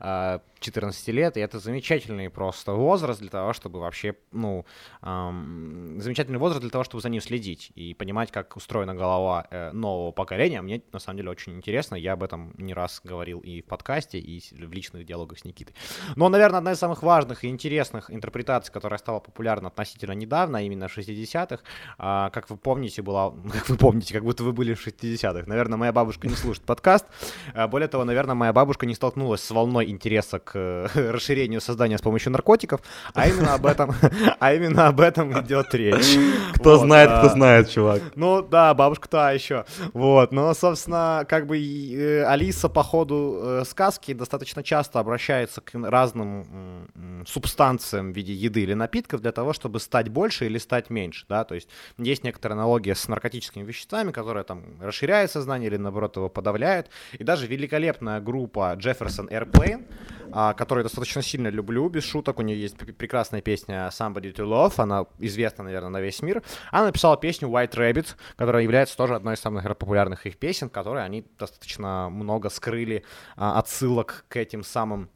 14 0.60 1.08
лет, 1.08 1.36
и 1.36 1.40
это 1.40 1.58
замечательный 1.58 2.30
просто 2.30 2.72
возраст 2.72 3.20
для 3.20 3.30
того, 3.30 3.52
чтобы 3.52 3.80
вообще, 3.80 4.16
ну, 4.32 4.64
эм, 5.02 6.00
замечательный 6.00 6.38
возраст 6.38 6.60
для 6.62 6.70
того, 6.70 6.84
чтобы 6.84 7.02
за 7.02 7.08
ним 7.08 7.20
следить 7.20 7.70
и 7.74 7.94
понимать, 7.94 8.30
как 8.32 8.56
устроена 8.56 8.94
голова 8.94 9.46
э, 9.50 9.72
нового 9.72 10.10
поколения. 10.12 10.62
Мне 10.62 10.82
на 10.92 10.98
самом 10.98 11.18
деле 11.18 11.30
очень 11.30 11.54
интересно, 11.54 11.94
я 11.94 12.14
об 12.14 12.22
этом 12.22 12.33
не 12.58 12.74
раз 12.74 13.00
говорил 13.04 13.40
и 13.40 13.62
в 13.62 13.66
подкасте, 13.66 14.18
и 14.18 14.40
в 14.40 14.72
личных 14.72 15.06
диалогах 15.06 15.38
с 15.38 15.44
Никитой. 15.44 15.74
Но, 16.16 16.28
наверное, 16.28 16.58
одна 16.58 16.72
из 16.72 16.78
самых 16.78 17.02
важных 17.02 17.44
и 17.44 17.48
интересных 17.48 18.10
интерпретаций, 18.10 18.72
которая 18.72 18.98
стала 18.98 19.20
популярна 19.20 19.68
относительно 19.68 20.12
недавно, 20.12 20.58
а 20.58 20.60
именно 20.60 20.88
в 20.88 20.96
60-х, 20.96 21.62
а, 21.98 22.30
как 22.30 22.50
вы 22.50 22.56
помните, 22.56 23.02
была, 23.02 23.30
как 23.52 23.68
вы 23.68 23.76
помните, 23.76 24.14
как 24.14 24.24
будто 24.24 24.44
вы 24.44 24.52
были 24.52 24.74
в 24.74 24.86
60-х. 24.86 25.44
Наверное, 25.46 25.78
моя 25.78 25.92
бабушка 25.92 26.28
не 26.28 26.34
слушает 26.34 26.66
подкаст. 26.66 27.06
А, 27.54 27.68
более 27.68 27.88
того, 27.88 28.04
наверное, 28.04 28.34
моя 28.34 28.52
бабушка 28.52 28.86
не 28.86 28.94
столкнулась 28.94 29.42
с 29.42 29.50
волной 29.50 29.90
интереса 29.90 30.38
к 30.38 30.52
э, 30.54 30.86
расширению 31.12 31.60
создания 31.60 31.98
с 31.98 32.02
помощью 32.02 32.32
наркотиков, 32.32 32.80
а 33.14 33.28
именно 33.28 33.54
об 33.54 33.66
этом, 33.66 33.94
а 34.40 34.54
именно 34.54 34.88
об 34.88 35.00
этом 35.00 35.32
идет 35.40 35.74
речь. 35.74 36.18
Кто 36.54 36.78
вот, 36.78 36.86
знает, 36.86 37.10
а, 37.10 37.18
кто 37.20 37.28
знает, 37.30 37.70
чувак. 37.70 38.02
Ну 38.14 38.42
да, 38.42 38.74
бабушка 38.74 39.08
та 39.08 39.32
еще. 39.32 39.64
Вот, 39.92 40.32
но, 40.32 40.52
собственно, 40.54 41.24
как 41.28 41.46
бы 41.46 41.58
э, 41.58 42.23
Алиса 42.24 42.68
по 42.68 42.82
ходу 42.82 43.40
э, 43.42 43.64
сказки 43.64 44.12
достаточно 44.12 44.62
часто 44.62 45.00
обращается 45.00 45.60
к 45.60 45.72
разным 45.74 47.24
субстанциям 47.26 48.12
в 48.12 48.16
виде 48.16 48.32
еды 48.32 48.62
или 48.62 48.74
напитков 48.74 49.20
для 49.20 49.32
того, 49.32 49.52
чтобы 49.52 49.80
стать 49.80 50.08
больше 50.08 50.46
или 50.46 50.58
стать 50.58 50.90
меньше, 50.90 51.26
да, 51.28 51.44
то 51.44 51.54
есть 51.54 51.68
есть 51.98 52.24
некоторая 52.24 52.58
аналогия 52.58 52.94
с 52.94 53.08
наркотическими 53.08 53.64
веществами, 53.64 54.12
которые 54.12 54.44
там 54.44 54.64
расширяют 54.80 55.30
сознание 55.30 55.68
или 55.68 55.76
наоборот 55.76 56.16
его 56.16 56.28
подавляют, 56.28 56.88
и 57.12 57.24
даже 57.24 57.46
великолепная 57.46 58.20
группа 58.20 58.76
Jefferson 58.76 59.28
Airplane, 59.28 59.86
э, 60.32 60.54
которую 60.56 60.84
достаточно 60.84 61.22
сильно 61.22 61.48
люблю, 61.48 61.88
без 61.88 62.04
шуток, 62.04 62.38
у 62.38 62.42
нее 62.42 62.60
есть 62.60 62.76
прекрасная 62.76 63.40
песня 63.40 63.90
Somebody 63.92 64.34
to 64.34 64.44
Love, 64.44 64.74
она 64.76 65.06
известна, 65.18 65.64
наверное, 65.64 65.90
на 65.90 66.00
весь 66.00 66.22
мир, 66.22 66.42
она 66.70 66.86
написала 66.86 67.16
песню 67.16 67.48
White 67.48 67.74
Rabbit, 67.74 68.14
которая 68.36 68.62
является 68.62 68.96
тоже 68.96 69.14
одной 69.14 69.34
из 69.34 69.40
самых 69.40 69.64
популярных 69.64 70.26
их 70.26 70.36
песен, 70.36 70.68
которые 70.68 71.04
они 71.04 71.26
достаточно 71.38 72.08
много 72.14 72.50
скрыли 72.50 73.04
а, 73.36 73.58
отсылок 73.58 74.24
к 74.28 74.36
этим 74.36 74.64
самым 74.64 75.08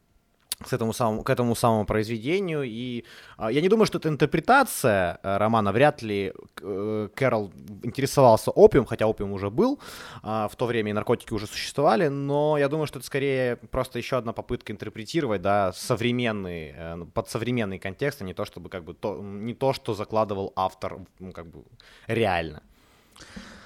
к 0.61 0.73
этому 0.73 0.93
самому, 0.93 1.23
к 1.23 1.31
этому 1.31 1.55
самому 1.55 1.85
произведению. 1.85 2.65
И 2.65 3.05
а, 3.37 3.53
я 3.53 3.61
не 3.61 3.69
думаю, 3.69 3.87
что 3.87 3.99
это 3.99 4.09
интерпретация 4.09 5.19
а, 5.23 5.39
романа. 5.39 5.73
Вряд 5.73 6.03
ли 6.03 6.33
э, 6.61 7.09
Кэрол 7.15 7.53
интересовался 7.85 8.51
опиум, 8.51 8.85
хотя 8.85 9.07
опиум 9.07 9.33
уже 9.33 9.51
был 9.51 9.79
а, 10.23 10.49
в 10.49 10.57
то 10.57 10.67
время, 10.67 10.91
и 10.91 10.95
наркотики 10.95 11.33
уже 11.33 11.47
существовали. 11.47 12.09
Но 12.09 12.59
я 12.59 12.69
думаю, 12.69 12.87
что 12.87 12.99
это 12.99 13.07
скорее 13.07 13.57
просто 13.57 13.99
еще 13.99 14.17
одна 14.17 14.33
попытка 14.33 14.73
интерпретировать, 14.73 15.43
да, 15.43 15.73
современный, 15.73 16.75
э, 16.77 17.07
под 17.15 17.29
современный 17.29 17.79
контекст, 17.79 18.23
а 18.23 18.25
не 18.25 18.35
то, 18.35 18.45
чтобы 18.45 18.69
как 18.69 18.85
бы 18.85 18.95
то, 18.95 19.21
не 19.23 19.55
то, 19.55 19.73
что 19.73 19.95
закладывал 19.95 20.53
автор, 20.57 20.99
ну, 21.21 21.33
как 21.33 21.47
бы 21.47 21.63
реально. 22.09 22.63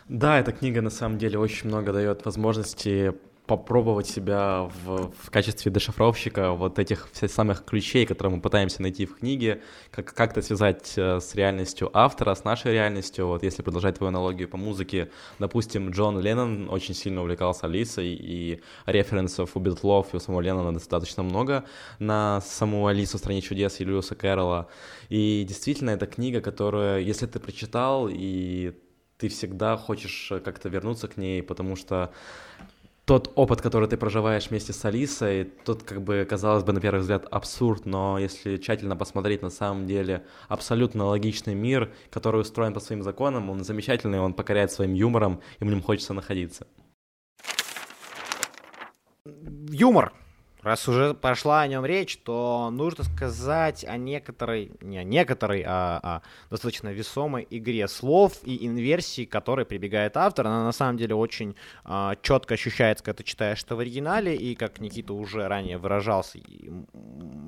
Да, 0.08 0.38
эта 0.38 0.52
книга 0.52 0.82
на 0.82 0.90
самом 0.90 1.18
деле 1.18 1.38
очень 1.38 1.68
много 1.68 1.92
дает 1.92 2.24
возможности 2.24 3.14
попробовать 3.46 4.06
себя 4.06 4.70
в, 4.84 5.10
в 5.10 5.30
качестве 5.30 5.72
дешифровщика 5.72 6.52
вот 6.52 6.78
этих 6.78 7.10
всех 7.12 7.30
самых 7.30 7.64
ключей, 7.64 8.06
которые 8.06 8.36
мы 8.36 8.40
пытаемся 8.40 8.80
найти 8.82 9.04
в 9.04 9.18
книге, 9.18 9.62
как, 9.90 10.14
как-то 10.14 10.42
связать 10.42 10.94
э, 10.96 11.18
с 11.20 11.34
реальностью 11.34 11.90
автора, 11.92 12.34
с 12.34 12.44
нашей 12.44 12.72
реальностью. 12.72 13.26
Вот 13.26 13.42
если 13.42 13.62
продолжать 13.62 13.98
твою 13.98 14.08
аналогию 14.08 14.48
по 14.48 14.56
музыке, 14.56 15.10
допустим, 15.40 15.90
Джон 15.90 16.20
Леннон 16.20 16.70
очень 16.70 16.94
сильно 16.94 17.20
увлекался 17.20 17.66
Алисой, 17.66 18.14
и 18.14 18.62
референсов 18.86 19.56
у 19.56 19.60
Битлов 19.60 20.14
и 20.14 20.16
у 20.16 20.20
самого 20.20 20.40
Леннона 20.40 20.72
достаточно 20.72 21.24
много 21.24 21.64
на 21.98 22.40
саму 22.42 22.86
Алису 22.86 23.18
в 23.18 23.20
«Стране 23.20 23.40
чудес» 23.40 23.80
и 23.80 23.84
Льюиса 23.84 24.14
Кэрролла. 24.14 24.68
И 25.08 25.44
действительно, 25.46 25.90
это 25.90 26.06
книга, 26.06 26.40
которая, 26.40 27.00
если 27.00 27.26
ты 27.26 27.40
прочитал, 27.40 28.08
и 28.08 28.72
ты 29.22 29.28
всегда 29.28 29.76
хочешь 29.76 30.32
как-то 30.44 30.68
вернуться 30.68 31.06
к 31.06 31.16
ней, 31.16 31.44
потому 31.44 31.76
что 31.76 32.12
тот 33.04 33.30
опыт, 33.36 33.62
который 33.62 33.88
ты 33.88 33.96
проживаешь 33.96 34.50
вместе 34.50 34.72
с 34.72 34.84
Алисой, 34.84 35.44
тот, 35.64 35.84
как 35.84 36.02
бы, 36.02 36.26
казалось 36.28 36.64
бы, 36.64 36.72
на 36.72 36.80
первый 36.80 37.02
взгляд, 37.02 37.24
абсурд, 37.30 37.86
но 37.86 38.18
если 38.18 38.56
тщательно 38.56 38.96
посмотреть, 38.96 39.40
на 39.40 39.50
самом 39.50 39.86
деле, 39.86 40.24
абсолютно 40.48 41.04
логичный 41.04 41.54
мир, 41.54 41.92
который 42.10 42.40
устроен 42.40 42.74
по 42.74 42.80
своим 42.80 43.04
законам, 43.04 43.48
он 43.48 43.62
замечательный, 43.62 44.18
он 44.18 44.34
покоряет 44.34 44.72
своим 44.72 44.92
юмором, 44.92 45.40
и 45.60 45.64
в 45.64 45.68
нем 45.68 45.82
хочется 45.82 46.14
находиться. 46.14 46.66
Юмор 49.70 50.12
Раз 50.62 50.86
уже 50.86 51.12
пошла 51.14 51.62
о 51.62 51.66
нем 51.66 51.84
речь, 51.84 52.18
то 52.18 52.70
нужно 52.70 53.02
сказать 53.02 53.84
о 53.84 53.96
некоторой, 53.96 54.70
не 54.80 54.96
о 54.96 55.02
некоторой, 55.02 55.64
а 55.66 55.98
о 56.02 56.22
достаточно 56.50 56.92
весомой 56.92 57.48
игре 57.50 57.88
слов 57.88 58.34
и 58.44 58.64
инверсии, 58.64 59.24
к 59.24 59.32
которой 59.32 59.66
прибегает 59.66 60.16
автор. 60.16 60.46
Она 60.46 60.64
на 60.64 60.70
самом 60.70 60.98
деле 60.98 61.16
очень 61.16 61.56
а, 61.84 62.14
четко 62.22 62.54
ощущается, 62.54 63.02
когда 63.02 63.18
ты 63.18 63.24
читаешь 63.24 63.64
это 63.64 63.74
в 63.74 63.80
оригинале, 63.80 64.36
и 64.36 64.54
как 64.54 64.78
Никита 64.78 65.14
уже 65.14 65.48
ранее 65.48 65.78
выражался, 65.78 66.38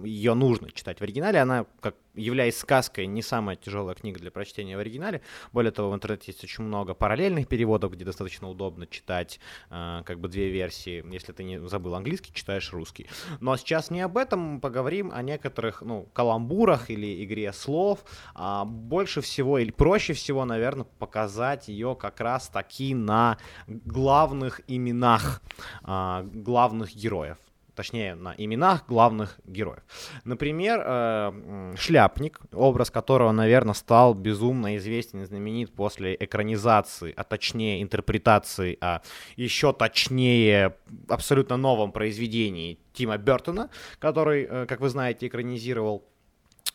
ее 0.02 0.34
нужно 0.34 0.72
читать 0.72 0.98
в 0.98 1.02
оригинале. 1.02 1.38
Она, 1.38 1.66
как 1.80 1.94
являясь 2.14 2.56
сказкой, 2.56 3.06
не 3.06 3.22
самая 3.22 3.56
тяжелая 3.56 3.94
книга 3.94 4.18
для 4.18 4.30
прочтения 4.30 4.76
в 4.76 4.80
оригинале. 4.80 5.20
Более 5.52 5.72
того, 5.72 5.90
в 5.90 5.94
интернете 5.94 6.24
есть 6.28 6.42
очень 6.42 6.64
много 6.64 6.94
параллельных 6.94 7.48
переводов, 7.48 7.92
где 7.92 8.04
достаточно 8.04 8.48
удобно 8.48 8.86
читать 8.86 9.40
а, 9.70 10.02
как 10.02 10.18
бы 10.20 10.28
две 10.28 10.50
версии. 10.50 11.04
Если 11.12 11.32
ты 11.32 11.44
не 11.44 11.60
забыл 11.68 11.94
английский, 11.94 12.32
читаешь 12.32 12.72
русский. 12.72 13.03
Но 13.40 13.56
сейчас 13.56 13.90
не 13.90 14.00
об 14.00 14.16
этом, 14.16 14.60
поговорим 14.60 15.10
о 15.12 15.22
некоторых 15.22 15.82
ну, 15.82 16.08
каламбурах 16.12 16.90
или 16.90 17.24
игре 17.24 17.52
слов. 17.52 18.04
А 18.34 18.64
больше 18.64 19.20
всего 19.20 19.58
или 19.58 19.70
проще 19.70 20.12
всего, 20.12 20.44
наверное, 20.44 20.86
показать 20.98 21.68
ее 21.68 21.96
как 21.96 22.20
раз 22.20 22.48
таки 22.48 22.94
на 22.94 23.38
главных 23.66 24.60
именах 24.66 25.42
а, 25.82 26.22
главных 26.22 26.94
героев 26.94 27.38
точнее, 27.74 28.14
на 28.14 28.34
именах 28.36 28.84
главных 28.86 29.38
героев. 29.46 29.82
Например, 30.24 30.82
э, 30.84 31.74
Шляпник, 31.76 32.40
образ 32.52 32.90
которого, 32.90 33.32
наверное, 33.32 33.74
стал 33.74 34.14
безумно 34.14 34.76
известен 34.76 35.22
и 35.22 35.24
знаменит 35.24 35.72
после 35.72 36.16
экранизации, 36.18 37.12
а 37.16 37.24
точнее 37.24 37.82
интерпретации, 37.82 38.78
а 38.80 39.02
еще 39.36 39.72
точнее 39.72 40.76
абсолютно 41.08 41.56
новом 41.56 41.92
произведении 41.92 42.78
Тима 42.92 43.18
Бертона, 43.18 43.70
который, 43.98 44.46
э, 44.48 44.66
как 44.66 44.80
вы 44.80 44.88
знаете, 44.88 45.26
экранизировал 45.26 46.04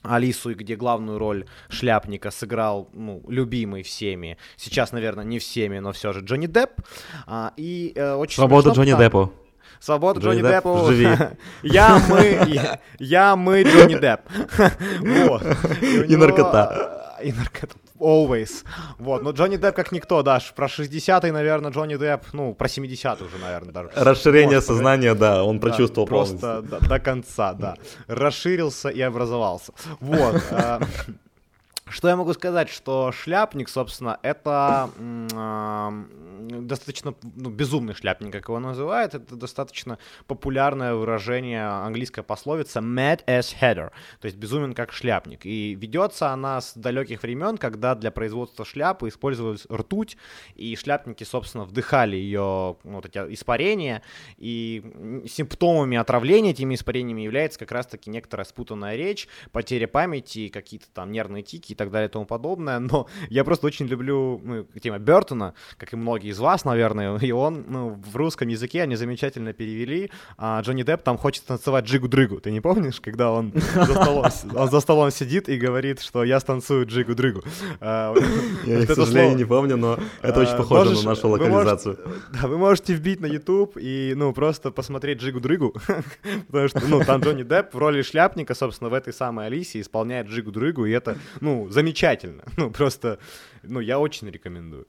Алису, 0.01 0.51
и 0.51 0.53
где 0.53 0.75
главную 0.75 1.17
роль 1.17 1.45
шляпника 1.69 2.31
сыграл 2.31 2.89
ну, 2.93 3.21
любимый 3.27 3.83
всеми, 3.83 4.37
сейчас, 4.55 4.91
наверное, 4.91 5.25
не 5.25 5.39
всеми, 5.39 5.79
но 5.79 5.91
все 5.91 6.13
же 6.13 6.21
Джонни 6.21 6.47
Депп. 6.47 6.81
А, 7.27 7.53
и, 7.57 7.91
э, 7.95 8.13
очень 8.13 8.35
Свобода 8.35 8.69
Джонни 8.69 8.91
потому... 8.91 9.03
Деппу. 9.03 9.33
Свобода 9.79 10.19
Джонни, 10.19 10.41
Джонни 10.41 10.51
Деппу. 10.51 10.85
Живи. 10.87 11.07
я, 11.63 12.01
мы, 12.09 12.39
я, 12.47 12.79
я, 12.99 13.35
мы, 13.35 13.63
Джонни 13.63 13.95
Депп. 13.95 14.21
вот. 15.29 15.43
И, 15.81 16.13
и 16.13 16.15
наркота. 16.15 17.17
И 17.23 17.31
наркота. 17.31 17.75
Always. 17.99 18.63
Вот, 18.97 19.23
но 19.23 19.31
Джонни 19.31 19.57
Депп 19.57 19.75
как 19.75 19.91
никто, 19.91 20.23
Даш, 20.23 20.53
про 20.53 20.67
60-й, 20.67 21.31
наверное, 21.31 21.71
Джонни 21.71 21.97
Депп, 21.97 22.23
ну, 22.33 22.53
про 22.53 22.67
70-й 22.67 23.25
уже, 23.25 23.37
наверное, 23.37 23.73
даже. 23.73 23.89
Расширение 23.93 24.57
Может, 24.57 24.65
сознания, 24.65 25.15
да, 25.15 25.43
он 25.43 25.59
прочувствовал 25.59 26.07
да, 26.07 26.09
Просто 26.09 26.61
до, 26.61 26.79
до 26.79 26.99
конца, 26.99 27.53
да. 27.53 27.75
Расширился 28.07 28.89
и 28.89 29.01
образовался. 29.01 29.73
Вот. 29.99 30.41
Что 31.89 32.07
я 32.07 32.15
могу 32.15 32.33
сказать, 32.33 32.69
что 32.69 33.11
шляпник, 33.11 33.67
собственно, 33.67 34.19
это 34.21 34.91
э, 34.97 36.03
достаточно 36.61 37.15
ну, 37.35 37.49
безумный 37.49 37.95
шляпник, 37.95 38.31
как 38.31 38.47
его 38.47 38.59
называют. 38.59 39.15
Это 39.15 39.35
достаточно 39.35 39.97
популярное 40.27 40.93
выражение 40.93 41.65
английской 41.65 42.21
пословицы 42.21 42.79
mad 42.79 43.25
as 43.25 43.55
header, 43.59 43.91
то 44.19 44.25
есть 44.25 44.37
безумен 44.37 44.73
как 44.73 44.91
шляпник. 44.91 45.45
И 45.45 45.75
ведется 45.75 46.29
она 46.29 46.61
с 46.61 46.73
далеких 46.75 47.23
времен, 47.23 47.57
когда 47.57 47.95
для 47.95 48.11
производства 48.11 48.65
шляпы 48.65 49.07
использовалась 49.07 49.65
ртуть, 49.71 50.17
и 50.55 50.75
шляпники, 50.75 51.23
собственно, 51.23 51.65
вдыхали 51.65 52.15
ее 52.15 52.77
ну, 52.83 52.95
вот 52.95 53.05
эти 53.07 53.17
испарения, 53.33 54.03
и 54.37 55.23
симптомами 55.27 55.97
отравления 55.97 56.51
этими 56.51 56.75
испарениями 56.75 57.21
является 57.21 57.57
как 57.57 57.71
раз-таки 57.71 58.09
некоторая 58.09 58.45
спутанная 58.45 58.95
речь, 58.95 59.27
потеря 59.51 59.87
памяти, 59.87 60.49
какие-то 60.49 60.87
там 60.93 61.11
нервные 61.11 61.41
тики 61.43 61.73
так 61.79 61.91
далее 61.91 62.09
и 62.09 62.11
тому 62.11 62.25
подобное, 62.25 62.77
но 62.79 63.07
я 63.29 63.43
просто 63.43 63.65
очень 63.67 63.87
люблю 63.87 64.39
ну, 64.43 64.65
Тима 64.79 64.99
Бертона, 64.99 65.53
как 65.77 65.93
и 65.93 65.95
многие 65.95 66.29
из 66.29 66.39
вас, 66.39 66.65
наверное, 66.65 67.17
и 67.21 67.31
он 67.31 67.65
ну, 67.67 67.99
в 68.05 68.15
русском 68.15 68.49
языке 68.49 68.83
они 68.83 68.95
замечательно 68.95 69.53
перевели, 69.53 70.11
а 70.37 70.61
Джонни 70.61 70.83
Депп 70.83 71.01
там 71.03 71.17
хочет 71.17 71.45
танцевать 71.45 71.85
джигу-дрыгу, 71.85 72.41
ты 72.41 72.51
не 72.51 72.61
помнишь, 72.61 72.99
когда 72.99 73.31
он 73.31 73.53
за 73.75 73.85
столом, 73.85 74.25
он 74.55 74.69
за 74.69 74.79
столом 74.81 75.11
сидит 75.11 75.49
и 75.49 75.57
говорит, 75.57 76.01
что 76.01 76.23
я 76.23 76.39
станцую 76.39 76.85
джигу-дрыгу? 76.85 77.43
А, 77.79 78.13
я, 78.65 78.85
к 78.85 78.93
сожалению, 78.93 79.37
не 79.37 79.45
помню, 79.45 79.77
но 79.77 79.97
это 80.21 80.41
очень 80.41 80.53
а, 80.53 80.57
похоже 80.57 80.95
на 80.95 81.03
нашу 81.03 81.29
локализацию. 81.29 81.97
Да, 82.33 82.47
вы 82.47 82.57
можете 82.57 82.93
вбить 82.93 83.21
на 83.21 83.25
YouTube 83.25 83.77
и, 83.77 84.13
ну, 84.15 84.33
просто 84.33 84.71
посмотреть 84.71 85.19
джигу-дрыгу, 85.19 85.75
потому 86.47 86.67
что, 86.67 86.81
ну, 86.87 87.03
там 87.05 87.21
Джонни 87.21 87.43
Депп 87.43 87.73
в 87.73 87.77
роли 87.77 88.01
шляпника, 88.01 88.53
собственно, 88.53 88.89
в 88.89 88.93
этой 88.93 89.13
самой 89.13 89.47
Алисе 89.47 89.79
исполняет 89.79 90.27
джигу-дрыгу, 90.27 90.85
и 90.85 90.91
это, 90.91 91.17
ну, 91.39 91.68
замечательно. 91.69 92.43
Ну, 92.57 92.71
просто, 92.71 93.19
ну, 93.63 93.79
я 93.79 93.99
очень 93.99 94.29
рекомендую. 94.29 94.87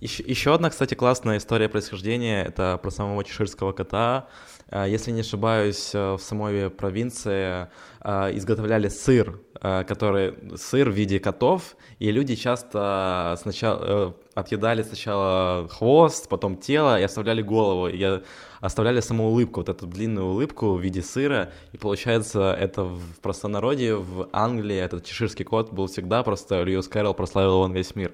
Еще, 0.00 0.22
еще 0.24 0.52
одна, 0.54 0.70
кстати, 0.70 0.94
классная 0.94 1.38
история 1.38 1.68
происхождения— 1.68 2.44
это 2.48 2.78
про 2.82 2.90
самого 2.90 3.24
чеширского 3.24 3.72
кота. 3.72 4.28
А, 4.68 4.86
если 4.86 5.12
не 5.12 5.20
ошибаюсь, 5.20 5.94
э, 5.94 6.14
в 6.14 6.18
самой 6.18 6.68
провинции 6.68 7.68
а, 8.00 8.30
изготовляли 8.32 8.88
сыр, 8.88 9.40
а, 9.60 9.84
который 9.84 10.34
сыр 10.56 10.90
в 10.90 10.94
виде 10.94 11.20
котов, 11.20 11.76
и 12.00 12.10
люди 12.10 12.34
часто 12.34 13.38
сначала 13.40 13.80
э, 13.82 14.12
отъедали 14.34 14.82
сначала 14.82 15.68
хвост, 15.68 16.28
потом 16.28 16.56
тело 16.56 17.00
и 17.00 17.02
оставляли 17.02 17.42
голову. 17.42 17.88
И 17.88 18.20
оставляли 18.60 19.00
саму 19.00 19.28
улыбку, 19.28 19.60
вот 19.60 19.68
эту 19.68 19.86
длинную 19.86 20.26
улыбку 20.26 20.74
в 20.74 20.80
виде 20.80 21.02
сыра, 21.02 21.52
и 21.72 21.76
получается 21.76 22.56
это 22.58 22.84
в 22.84 23.20
простонародье 23.20 23.96
в 23.96 24.28
Англии 24.32 24.76
этот 24.76 25.04
чеширский 25.04 25.44
кот 25.44 25.72
был 25.72 25.86
всегда, 25.86 26.22
просто 26.22 26.62
Льюис 26.62 26.88
Кэрролл 26.88 27.14
прославил 27.14 27.68
на 27.68 27.74
весь 27.74 27.94
мир. 27.94 28.12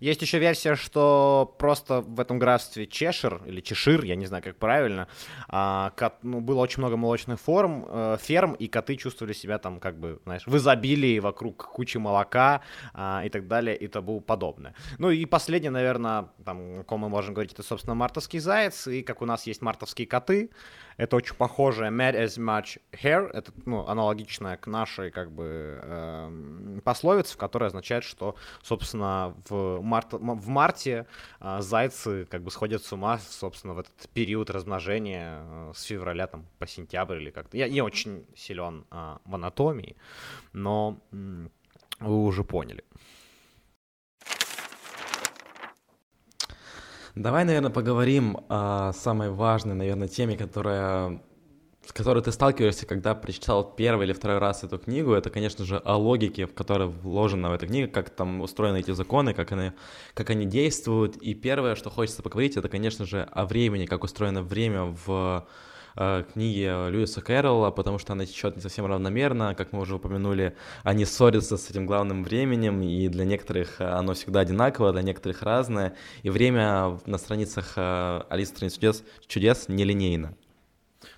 Есть 0.00 0.22
еще 0.22 0.38
версия, 0.38 0.74
что 0.74 1.54
просто 1.58 2.00
в 2.00 2.20
этом 2.20 2.38
графстве 2.38 2.86
Чешир, 2.86 3.42
или 3.46 3.60
Чешир, 3.60 4.04
я 4.04 4.16
не 4.16 4.26
знаю, 4.26 4.42
как 4.42 4.56
правильно, 4.56 5.08
а, 5.48 5.90
кот, 5.96 6.14
ну, 6.22 6.40
было 6.40 6.60
очень 6.60 6.80
много 6.80 6.96
молочных 6.96 7.40
форм, 7.40 7.86
э, 7.88 8.16
ферм, 8.20 8.54
и 8.54 8.66
коты 8.68 8.96
чувствовали 8.96 9.32
себя 9.32 9.58
там, 9.58 9.80
как 9.80 9.98
бы, 9.98 10.20
знаешь, 10.24 10.46
в 10.46 10.56
изобилии, 10.56 11.18
вокруг 11.18 11.56
кучи 11.72 11.98
молока 11.98 12.62
а, 12.94 13.22
и 13.24 13.28
так 13.28 13.48
далее, 13.48 13.76
и 13.76 13.88
тому 13.88 14.20
подобное. 14.20 14.74
Ну 14.98 15.10
и 15.10 15.24
последнее, 15.24 15.70
наверное, 15.70 16.28
там, 16.44 16.80
о 16.80 16.84
ком 16.84 17.00
мы 17.00 17.08
можем 17.08 17.34
говорить, 17.34 17.52
это, 17.52 17.62
собственно, 17.62 17.94
мартовский 17.94 18.38
заяц, 18.38 18.86
и 18.86 19.02
как 19.02 19.22
у 19.22 19.26
нас 19.26 19.46
есть 19.46 19.62
мартовские 19.62 20.06
коты, 20.06 20.50
это 20.96 21.16
очень 21.16 21.34
похоже 21.34 21.84
mad 21.86 22.14
as 22.14 22.38
much 22.38 22.78
hair, 22.92 23.30
это 23.32 23.52
ну, 23.64 23.86
аналогичная 23.86 24.56
к 24.56 24.66
нашей 24.66 25.10
как 25.10 25.30
бы 25.30 25.78
э, 25.82 26.80
пословице, 26.84 27.36
которая 27.36 27.68
означает, 27.68 28.04
что, 28.04 28.36
собственно, 28.62 29.34
в, 29.48 29.80
март, 29.82 30.12
в 30.12 30.48
марте 30.48 31.06
э, 31.40 31.58
зайцы 31.60 32.26
как 32.30 32.42
бы 32.42 32.50
сходят 32.50 32.82
с 32.82 32.92
ума, 32.92 33.18
собственно, 33.18 33.74
в 33.74 33.78
этот 33.78 34.08
период 34.14 34.50
размножения 34.50 35.42
э, 35.42 35.72
с 35.74 35.82
февраля 35.82 36.26
там 36.26 36.46
по 36.58 36.66
сентябрь 36.66 37.16
или 37.16 37.30
как-то. 37.30 37.56
Я 37.56 37.68
не 37.68 37.82
очень 37.82 38.26
силен 38.34 38.86
э, 38.90 39.16
в 39.24 39.34
анатомии, 39.34 39.96
но 40.52 40.98
э, 41.12 41.48
вы 42.00 42.24
уже 42.24 42.44
поняли. 42.44 42.84
Давай, 47.16 47.46
наверное, 47.46 47.70
поговорим 47.70 48.36
о 48.50 48.92
самой 48.92 49.30
важной, 49.30 49.74
наверное, 49.74 50.06
теме, 50.06 50.36
которая 50.36 51.22
с 51.82 51.92
которой 51.92 52.22
ты 52.22 52.30
сталкиваешься, 52.30 52.84
когда 52.84 53.14
прочитал 53.14 53.74
первый 53.74 54.06
или 54.06 54.12
второй 54.12 54.38
раз 54.38 54.64
эту 54.64 54.76
книгу, 54.76 55.12
это, 55.12 55.30
конечно 55.30 55.64
же, 55.64 55.78
о 55.78 55.96
логике, 55.96 56.46
в 56.46 56.52
которой 56.52 56.88
вложена 56.88 57.48
в 57.48 57.52
эту 57.52 57.68
книгу, 57.68 57.90
как 57.90 58.10
там 58.10 58.40
устроены 58.40 58.80
эти 58.80 58.90
законы, 58.90 59.34
как 59.34 59.52
они, 59.52 59.70
как 60.12 60.28
они 60.30 60.44
действуют. 60.44 61.16
И 61.16 61.32
первое, 61.34 61.74
что 61.76 61.88
хочется 61.88 62.22
поговорить, 62.22 62.56
это, 62.56 62.68
конечно 62.68 63.06
же, 63.06 63.22
о 63.22 63.46
времени, 63.46 63.86
как 63.86 64.02
устроено 64.02 64.42
время 64.42 64.94
в 65.06 65.46
книги 66.32 66.90
Льюиса 66.90 67.20
Кэрролла, 67.20 67.70
потому 67.70 67.98
что 67.98 68.12
она 68.12 68.26
течет 68.26 68.56
не 68.56 68.62
совсем 68.62 68.86
равномерно, 68.86 69.54
как 69.54 69.72
мы 69.72 69.80
уже 69.80 69.96
упомянули, 69.96 70.54
они 70.82 71.04
ссорятся 71.04 71.56
с 71.56 71.70
этим 71.70 71.86
главным 71.86 72.22
временем, 72.22 72.82
и 72.82 73.08
для 73.08 73.24
некоторых 73.24 73.80
оно 73.80 74.14
всегда 74.14 74.40
одинаково, 74.40 74.92
для 74.92 75.02
некоторых 75.02 75.42
разное, 75.42 75.94
и 76.22 76.30
время 76.30 76.98
на 77.06 77.18
страницах 77.18 77.72
э, 77.76 78.22
Алисы 78.28 78.50
страниц 78.50 78.74
чудес, 78.74 79.04
чудес 79.26 79.68
нелинейно. 79.68 80.34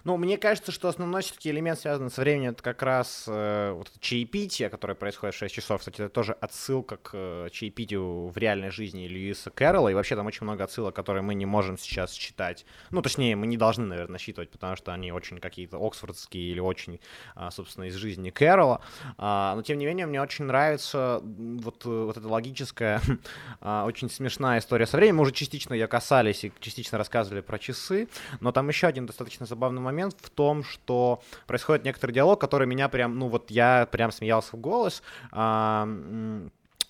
Ну, 0.08 0.16
мне 0.16 0.38
кажется, 0.38 0.72
что 0.72 0.88
основной 0.88 1.20
все-таки 1.20 1.50
элемент, 1.50 1.78
связанный 1.78 2.10
со 2.10 2.22
временем, 2.22 2.52
это 2.52 2.62
как 2.62 2.82
раз 2.82 3.26
э, 3.26 3.72
вот 3.72 3.92
чаепитие, 4.00 4.70
которое 4.70 4.94
происходит 4.94 5.34
в 5.34 5.38
6 5.38 5.54
часов. 5.54 5.80
Кстати, 5.80 5.96
это 5.96 6.08
тоже 6.08 6.32
отсылка 6.32 6.96
к 6.96 7.10
э, 7.12 7.48
чаепитию 7.52 8.28
в 8.28 8.38
реальной 8.38 8.70
жизни 8.70 9.06
Льюиса 9.06 9.50
Кэрролла. 9.50 9.90
И 9.90 9.94
вообще 9.94 10.16
там 10.16 10.26
очень 10.26 10.44
много 10.44 10.64
отсылок, 10.64 10.96
которые 10.96 11.22
мы 11.22 11.34
не 11.34 11.44
можем 11.44 11.76
сейчас 11.76 12.12
читать. 12.12 12.64
Ну, 12.90 13.02
точнее, 13.02 13.36
мы 13.36 13.46
не 13.46 13.58
должны, 13.58 13.84
наверное, 13.84 14.18
считывать, 14.18 14.48
потому 14.48 14.76
что 14.76 14.94
они 14.94 15.12
очень 15.12 15.40
какие-то 15.40 15.76
оксфордские 15.76 16.52
или 16.52 16.60
очень, 16.60 17.00
а, 17.34 17.50
собственно, 17.50 17.84
из 17.84 17.94
жизни 17.94 18.30
Кэрролла. 18.30 18.80
А, 19.18 19.56
но, 19.56 19.62
тем 19.62 19.76
не 19.76 19.84
менее, 19.84 20.06
мне 20.06 20.22
очень 20.22 20.46
нравится 20.46 21.20
вот, 21.22 21.84
вот 21.84 22.16
эта 22.16 22.26
логическая, 22.26 23.02
а, 23.60 23.84
очень 23.84 24.08
смешная 24.08 24.60
история 24.60 24.86
со 24.86 24.96
временем. 24.96 25.16
Мы 25.16 25.22
уже 25.24 25.32
частично 25.32 25.74
ее 25.74 25.86
касались 25.86 26.44
и 26.44 26.52
частично 26.60 26.96
рассказывали 26.96 27.42
про 27.42 27.58
часы. 27.58 28.08
Но 28.40 28.52
там 28.52 28.70
еще 28.70 28.86
один 28.86 29.04
достаточно 29.04 29.44
забавный 29.44 29.82
момент 29.82 29.97
момент 29.98 30.16
в 30.20 30.30
том, 30.30 30.62
что 30.62 31.20
происходит 31.46 31.84
некоторый 31.84 32.12
диалог, 32.12 32.40
который 32.40 32.66
меня 32.66 32.88
прям, 32.88 33.18
ну 33.18 33.28
вот 33.28 33.50
я 33.50 33.88
прям 33.90 34.12
смеялся 34.12 34.56
в 34.56 34.60
голос. 34.60 35.02
А, 35.32 35.88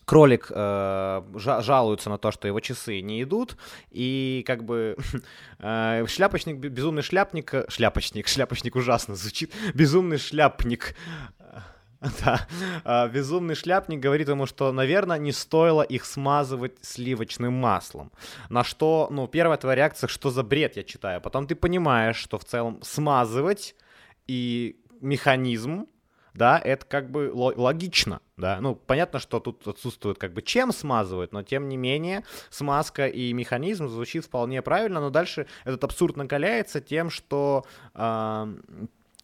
кролик 0.05 0.51
э, 0.51 1.23
жалуется 1.35 2.09
на 2.11 2.19
то, 2.19 2.31
что 2.31 2.49
его 2.49 2.61
часы 2.61 3.01
не 3.01 3.23
идут, 3.23 3.57
и 3.91 4.43
как 4.47 4.65
бы 4.65 4.97
э, 5.59 6.07
шляпочник, 6.07 6.57
безумный 6.57 7.03
шляпник, 7.03 7.53
шляпочник, 7.69 8.29
шляпочник 8.29 8.77
ужасно 8.77 9.15
звучит, 9.15 9.53
безумный 9.75 10.19
шляпник, 10.19 10.95
да, 12.25 12.47
а, 12.85 13.09
безумный 13.09 13.55
шляпник 13.55 14.01
говорит 14.01 14.29
ему, 14.29 14.47
что, 14.47 14.73
наверное, 14.73 15.19
не 15.19 15.33
стоило 15.33 15.83
их 15.83 16.05
смазывать 16.05 16.77
сливочным 16.81 17.53
маслом. 17.55 18.13
На 18.49 18.63
что, 18.65 19.09
ну, 19.11 19.27
первая 19.27 19.59
твоя 19.59 19.77
реакция, 19.77 20.09
что 20.09 20.31
за 20.31 20.43
бред 20.43 20.77
я 20.77 20.85
читаю. 20.85 21.21
Потом 21.21 21.47
ты 21.47 21.55
понимаешь, 21.57 22.17
что 22.17 22.39
в 22.39 22.45
целом 22.45 22.81
смазывать 22.83 23.75
и 24.27 24.81
механизм, 25.01 25.87
да, 26.35 26.61
это 26.63 26.87
как 26.87 27.11
бы 27.11 27.33
логично 27.35 28.21
да, 28.39 28.61
ну, 28.61 28.77
понятно, 28.77 29.19
что 29.19 29.41
тут 29.41 29.67
отсутствует 29.67 30.19
как 30.19 30.33
бы 30.33 30.43
чем 30.43 30.73
смазывают, 30.73 31.33
но 31.33 31.43
тем 31.43 31.69
не 31.69 31.77
менее 31.77 32.25
смазка 32.51 33.09
и 33.09 33.33
механизм 33.33 33.89
звучит 33.89 34.25
вполне 34.25 34.63
правильно, 34.63 35.01
но 35.01 35.11
дальше 35.11 35.47
этот 35.65 35.83
абсурд 35.85 36.17
накаляется 36.17 36.81
тем, 36.81 37.11
что 37.11 37.67
э, 37.95 38.55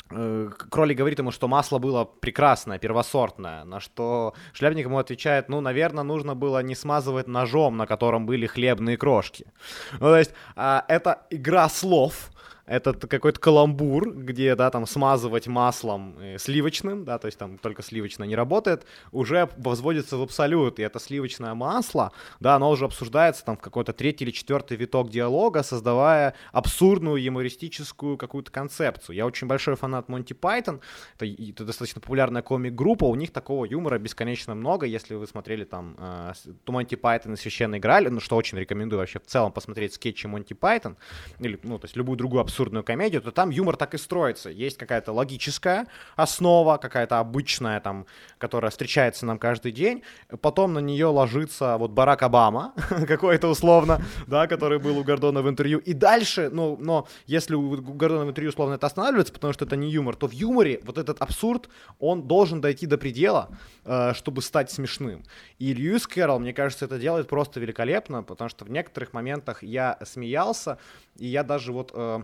Кроли 0.08 0.94
говорит 0.94 1.18
ему, 1.18 1.30
что 1.30 1.48
масло 1.48 1.78
было 1.78 2.04
прекрасное, 2.04 2.78
первосортное, 2.78 3.64
на 3.64 3.80
что 3.80 4.34
Шляпник 4.52 4.84
ему 4.84 4.98
отвечает, 4.98 5.48
ну, 5.48 5.60
наверное, 5.60 6.04
нужно 6.04 6.34
было 6.34 6.62
не 6.62 6.74
смазывать 6.74 7.26
ножом, 7.26 7.76
на 7.76 7.86
котором 7.86 8.26
были 8.26 8.46
хлебные 8.46 8.96
крошки. 8.98 9.46
Ну, 9.92 9.98
то 10.00 10.16
есть, 10.18 10.34
а, 10.56 10.84
это 10.88 11.26
игра 11.30 11.68
слов, 11.70 12.30
этот 12.66 13.06
какой-то 13.06 13.38
каламбур, 13.38 14.10
где, 14.14 14.54
да, 14.54 14.70
там 14.70 14.86
смазывать 14.86 15.46
маслом 15.46 16.16
э, 16.18 16.38
сливочным, 16.38 17.04
да, 17.04 17.18
то 17.18 17.26
есть 17.26 17.38
там 17.38 17.58
только 17.58 17.82
сливочное 17.82 18.26
не 18.26 18.36
работает, 18.36 18.86
уже 19.12 19.50
возводится 19.58 20.16
в 20.16 20.22
абсолют, 20.22 20.78
и 20.78 20.82
это 20.82 20.98
сливочное 20.98 21.54
масло, 21.54 22.12
да, 22.40 22.54
оно 22.56 22.70
уже 22.70 22.86
обсуждается 22.86 23.44
там 23.44 23.56
в 23.56 23.60
какой-то 23.60 23.92
третий 23.92 24.24
или 24.24 24.30
четвертый 24.30 24.76
виток 24.78 25.10
диалога, 25.10 25.62
создавая 25.62 26.34
абсурдную 26.52 27.22
юмористическую 27.22 28.16
какую-то 28.16 28.50
концепцию. 28.50 29.16
Я 29.16 29.26
очень 29.26 29.46
большой 29.46 29.76
фанат 29.76 30.08
Монти 30.08 30.32
Пайтон, 30.32 30.80
это, 31.18 31.26
это 31.26 31.64
достаточно 31.64 32.00
популярная 32.00 32.42
комик-группа, 32.42 33.04
у 33.04 33.14
них 33.14 33.30
такого 33.30 33.66
юмора 33.66 33.98
бесконечно 33.98 34.54
много, 34.54 34.86
если 34.86 35.14
вы 35.14 35.26
смотрели 35.26 35.64
там 35.64 35.96
э, 35.98 36.32
Монти 36.66 36.94
Пайтон 36.94 37.34
и 37.34 37.36
Священный 37.36 37.78
Граль, 37.78 38.10
ну, 38.10 38.20
что 38.20 38.36
очень 38.36 38.58
рекомендую 38.58 39.00
вообще 39.00 39.18
в 39.20 39.26
целом 39.26 39.52
посмотреть 39.52 39.94
скетчи 39.94 40.26
Монти 40.26 40.54
Пайтон, 40.54 40.96
или, 41.38 41.58
ну, 41.62 41.78
то 41.78 41.84
есть 41.84 41.96
любую 41.96 42.16
другую 42.16 42.40
абсурдную 42.40 42.53
комедию, 42.82 43.22
то 43.22 43.30
там 43.30 43.50
юмор 43.50 43.76
так 43.76 43.94
и 43.94 43.98
строится. 43.98 44.50
Есть 44.50 44.78
какая-то 44.78 45.12
логическая 45.12 45.86
основа, 46.16 46.76
какая-то 46.76 47.18
обычная 47.18 47.80
там, 47.80 48.06
которая 48.38 48.70
встречается 48.70 49.26
нам 49.26 49.38
каждый 49.38 49.72
день. 49.72 50.02
Потом 50.40 50.74
на 50.74 50.78
нее 50.78 51.06
ложится 51.06 51.76
вот 51.78 51.90
Барак 51.90 52.22
Обама, 52.22 52.72
какой-то 53.08 53.48
условно, 53.48 54.00
да, 54.26 54.46
который 54.46 54.78
был 54.78 54.98
у 54.98 55.04
Гордона 55.04 55.42
в 55.42 55.48
интервью. 55.48 55.78
И 55.78 55.92
дальше, 55.92 56.50
ну, 56.52 56.76
но 56.80 57.06
если 57.26 57.54
у 57.54 57.76
Гордона 57.76 58.24
в 58.24 58.28
интервью 58.30 58.50
условно 58.50 58.74
это 58.74 58.86
останавливается, 58.86 59.32
потому 59.32 59.52
что 59.52 59.64
это 59.64 59.76
не 59.76 59.90
юмор, 59.90 60.16
то 60.16 60.26
в 60.26 60.32
юморе 60.32 60.80
вот 60.84 60.98
этот 60.98 61.20
абсурд, 61.20 61.68
он 61.98 62.22
должен 62.26 62.60
дойти 62.60 62.86
до 62.86 62.98
предела, 62.98 63.48
э, 63.84 64.14
чтобы 64.14 64.42
стать 64.42 64.70
смешным. 64.70 65.24
И 65.58 65.74
Льюис 65.74 66.06
Кэрролл, 66.06 66.38
мне 66.38 66.52
кажется, 66.52 66.84
это 66.84 66.98
делает 66.98 67.28
просто 67.28 67.60
великолепно, 67.60 68.22
потому 68.22 68.50
что 68.50 68.64
в 68.64 68.70
некоторых 68.70 69.12
моментах 69.12 69.62
я 69.62 69.98
смеялся, 70.04 70.78
и 71.16 71.26
я 71.26 71.42
даже 71.42 71.72
вот 71.72 71.92
э, 71.94 72.22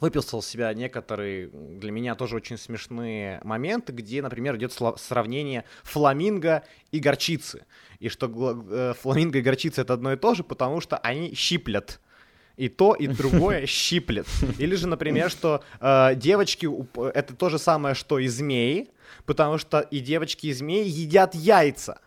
выписал 0.00 0.42
себя 0.42 0.72
некоторые 0.74 1.48
для 1.48 1.90
меня 1.90 2.14
тоже 2.14 2.36
очень 2.36 2.58
смешные 2.58 3.40
моменты, 3.44 3.92
где, 3.92 4.22
например, 4.22 4.56
идет 4.56 4.72
сравнение 4.96 5.64
фламинго 5.82 6.64
и 6.90 6.98
горчицы. 6.98 7.64
И 7.98 8.08
что 8.08 8.64
э, 8.68 8.94
фламинго 9.00 9.38
и 9.38 9.42
горчица 9.42 9.82
это 9.82 9.94
одно 9.94 10.12
и 10.12 10.16
то 10.16 10.34
же, 10.34 10.44
потому 10.44 10.80
что 10.80 10.96
они 10.98 11.34
щиплят. 11.34 12.00
И 12.56 12.68
то, 12.68 12.94
и 12.94 13.06
другое 13.06 13.66
щиплет. 13.66 14.26
Или 14.58 14.76
же, 14.76 14.86
например, 14.86 15.30
что 15.30 15.62
э, 15.80 16.14
девочки 16.16 16.68
это 17.14 17.34
то 17.34 17.48
же 17.48 17.58
самое, 17.58 17.94
что 17.94 18.18
и 18.18 18.28
змеи, 18.28 18.88
потому 19.24 19.58
что 19.58 19.80
и 19.80 20.00
девочки, 20.00 20.46
и 20.46 20.52
змеи 20.52 20.88
едят 20.88 21.34
яйца. 21.34 22.00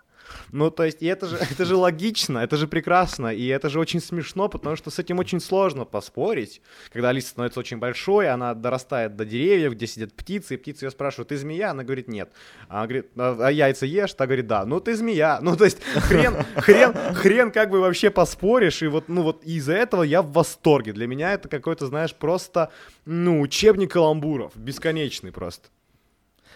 Ну, 0.52 0.72
то 0.72 0.84
есть, 0.84 1.02
и 1.02 1.06
это 1.06 1.28
же, 1.28 1.38
это 1.52 1.66
же 1.66 1.76
логично, 1.76 2.40
это 2.40 2.58
же 2.58 2.68
прекрасно, 2.68 3.28
и 3.28 3.46
это 3.48 3.70
же 3.70 3.80
очень 3.80 4.02
смешно, 4.02 4.50
потому 4.50 4.76
что 4.76 4.90
с 4.90 5.00
этим 5.00 5.20
очень 5.20 5.40
сложно 5.40 5.86
поспорить. 5.86 6.62
Когда 6.92 7.10
Алиса 7.10 7.30
становится 7.30 7.60
очень 7.60 7.78
большой, 7.78 8.30
она 8.30 8.54
дорастает 8.54 9.16
до 9.16 9.26
деревьев, 9.26 9.74
где 9.74 9.88
сидят 9.88 10.14
птицы, 10.14 10.56
и 10.56 10.58
птицы 10.58 10.86
ее 10.86 10.92
спрашивают, 10.92 11.30
ты 11.30 11.38
змея? 11.38 11.72
Она 11.72 11.84
говорит, 11.84 12.08
нет. 12.08 12.32
Она 12.68 12.84
говорит, 12.88 13.08
а, 13.18 13.38
а 13.40 13.52
яйца 13.52 13.86
ешь? 13.86 14.14
Та 14.14 14.26
говорит, 14.26 14.48
да. 14.48 14.66
Ну, 14.66 14.80
ты 14.80 14.96
змея. 14.96 15.40
Ну, 15.50 15.56
то 15.58 15.66
есть, 15.66 15.82
хрен, 15.84 16.36
хрен, 16.58 16.94
хрен 17.16 17.52
как 17.52 17.72
бы 17.72 17.80
вообще 17.80 18.12
поспоришь, 18.12 18.84
и 18.84 18.88
вот, 18.88 19.10
ну, 19.10 19.24
вот 19.24 19.44
из-за 19.44 19.74
этого 19.74 20.04
я 20.04 20.22
в 20.22 20.32
восторге. 20.32 20.94
Для 20.94 21.08
меня 21.08 21.34
это 21.34 21.50
какой-то, 21.50 21.88
знаешь, 21.88 22.14
просто, 22.14 22.72
ну, 23.06 23.42
учебник 23.42 23.92
каламбуров, 23.92 24.52
бесконечный 24.56 25.32
просто. 25.32 25.70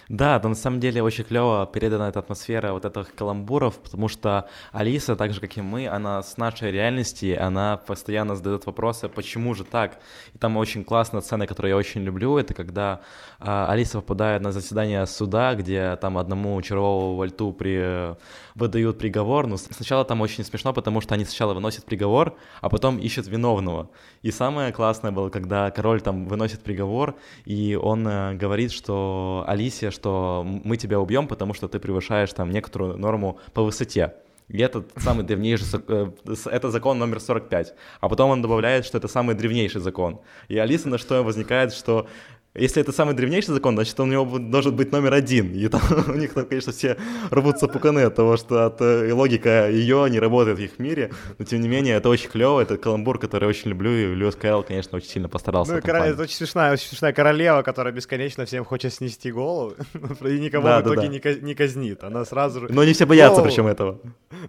Да, 0.10 0.40
но 0.44 0.50
на 0.50 0.56
самом 0.56 0.80
деле 0.80 1.02
очень 1.02 1.24
клево 1.24 1.66
передана 1.66 2.10
эта 2.10 2.20
атмосфера 2.20 2.74
вот 2.74 2.86
этих 2.86 3.16
каламбуров, 3.16 3.80
потому 3.80 4.08
что 4.10 4.50
Алиса, 4.72 5.16
так 5.16 5.34
же 5.34 5.40
как 5.40 5.58
и 5.58 5.62
мы, 5.62 5.88
она 5.88 6.22
с 6.22 6.38
нашей 6.38 6.72
реальности, 6.72 7.34
она 7.34 7.78
постоянно 7.78 8.36
задает 8.36 8.66
вопросы, 8.66 9.08
почему 9.08 9.54
же 9.54 9.64
так. 9.64 10.00
И 10.34 10.38
там 10.38 10.58
очень 10.58 10.84
классная 10.84 11.22
сцена, 11.22 11.48
которую 11.48 11.72
я 11.72 11.78
очень 11.78 12.02
люблю, 12.02 12.38
это 12.38 12.54
когда 12.54 13.02
а, 13.40 13.68
Алиса 13.70 14.02
попадает 14.02 14.42
на 14.42 14.52
заседание 14.52 15.06
суда, 15.06 15.56
где 15.56 15.96
там 16.02 16.18
одному 16.18 16.62
червовому 16.62 17.16
вальту 17.16 17.54
при... 17.54 18.16
выдают 18.56 18.98
приговор. 18.98 19.48
Ну, 19.48 19.58
сначала 19.58 20.04
там 20.04 20.22
очень 20.22 20.44
смешно, 20.44 20.74
потому 20.74 21.02
что 21.02 21.16
они 21.16 21.26
сначала 21.26 21.54
выносят 21.54 21.86
приговор, 21.86 22.36
а 22.62 22.70
потом 22.70 22.98
ищут 22.98 23.28
виновного. 23.28 23.90
И 24.22 24.32
самое 24.32 24.74
классное 24.74 25.12
было, 25.12 25.30
когда 25.30 25.72
король 25.72 26.02
там 26.02 26.28
выносит 26.28 26.62
приговор, 26.62 27.16
и 27.46 27.80
он 27.82 28.08
э, 28.08 28.34
говорит, 28.36 28.72
что 28.72 29.44
Алисе, 29.48 29.92
что 29.94 30.46
мы 30.46 30.76
тебя 30.76 31.00
убьем, 31.00 31.28
потому 31.28 31.54
что 31.54 31.68
ты 31.68 31.80
превышаешь 31.80 32.34
там 32.34 32.52
некоторую 32.52 32.98
норму 32.98 33.40
по 33.54 33.64
высоте. 33.64 34.14
И 34.50 34.60
этот 34.60 34.92
самый 34.98 35.24
древнейший, 35.24 35.80
э, 35.88 36.12
это 36.52 36.70
закон 36.70 37.00
номер 37.00 37.20
45. 37.20 37.74
А 38.02 38.10
потом 38.10 38.32
он 38.32 38.42
добавляет, 38.42 38.86
что 38.86 38.98
это 38.98 39.08
самый 39.08 39.36
древнейший 39.36 39.82
закон. 39.82 40.20
И 40.50 40.58
Алиса 40.58 40.90
на 40.90 40.98
что 40.98 41.24
возникает, 41.24 41.74
что 41.74 42.08
если 42.56 42.82
это 42.82 42.92
самый 42.92 43.16
древнейший 43.16 43.54
закон, 43.54 43.74
значит, 43.76 44.00
он 44.00 44.10
у 44.10 44.12
него 44.12 44.38
должен 44.38 44.76
быть 44.76 44.92
номер 44.92 45.14
один. 45.14 45.54
И 45.54 45.68
там 45.68 45.82
у 46.08 46.14
них, 46.14 46.34
там, 46.34 46.46
конечно, 46.46 46.72
все 46.72 46.98
рвутся 47.32 47.68
пуканы 47.68 48.02
от 48.02 48.16
того, 48.16 48.38
что 48.38 48.68
от, 48.68 48.80
э, 48.82 49.12
логика 49.12 49.70
ее 49.70 50.08
не 50.10 50.20
работает 50.20 50.60
в 50.60 50.62
их 50.62 50.78
мире. 50.78 51.12
Но, 51.40 51.46
тем 51.46 51.62
не 51.62 51.68
менее, 51.68 51.96
это 51.96 52.10
очень 52.10 52.30
клево. 52.30 52.62
Это 52.62 52.78
каламбур, 52.78 53.18
который 53.18 53.46
я 53.46 53.50
очень 53.50 53.72
люблю. 53.72 53.90
И 53.92 54.14
Льюис 54.14 54.36
Кэрролл, 54.36 54.64
конечно, 54.64 54.98
очень 54.98 55.10
сильно 55.10 55.30
постарался. 55.30 55.74
Ну, 55.74 55.82
король, 55.82 56.10
это 56.10 56.22
очень 56.22 56.36
смешная, 56.36 56.74
очень 56.74 56.88
смешная 56.88 57.12
королева, 57.12 57.64
которая 57.64 57.92
бесконечно 57.92 58.46
всем 58.46 58.66
хочет 58.66 58.94
снести 58.94 59.32
голову. 59.32 59.74
И 60.22 60.40
никого 60.40 60.68
да, 60.68 60.80
в 60.80 60.84
итоге 60.84 61.08
да, 61.08 61.32
да. 61.32 61.34
Не, 61.42 61.56
казнит. 61.56 62.04
Она 62.04 62.24
сразу 62.24 62.62
же... 62.62 62.68
Но 62.70 62.82
они 62.82 62.94
все 62.94 63.08
боятся, 63.08 63.38
голову. 63.38 63.50
причем 63.50 63.68
этого. 63.68 64.00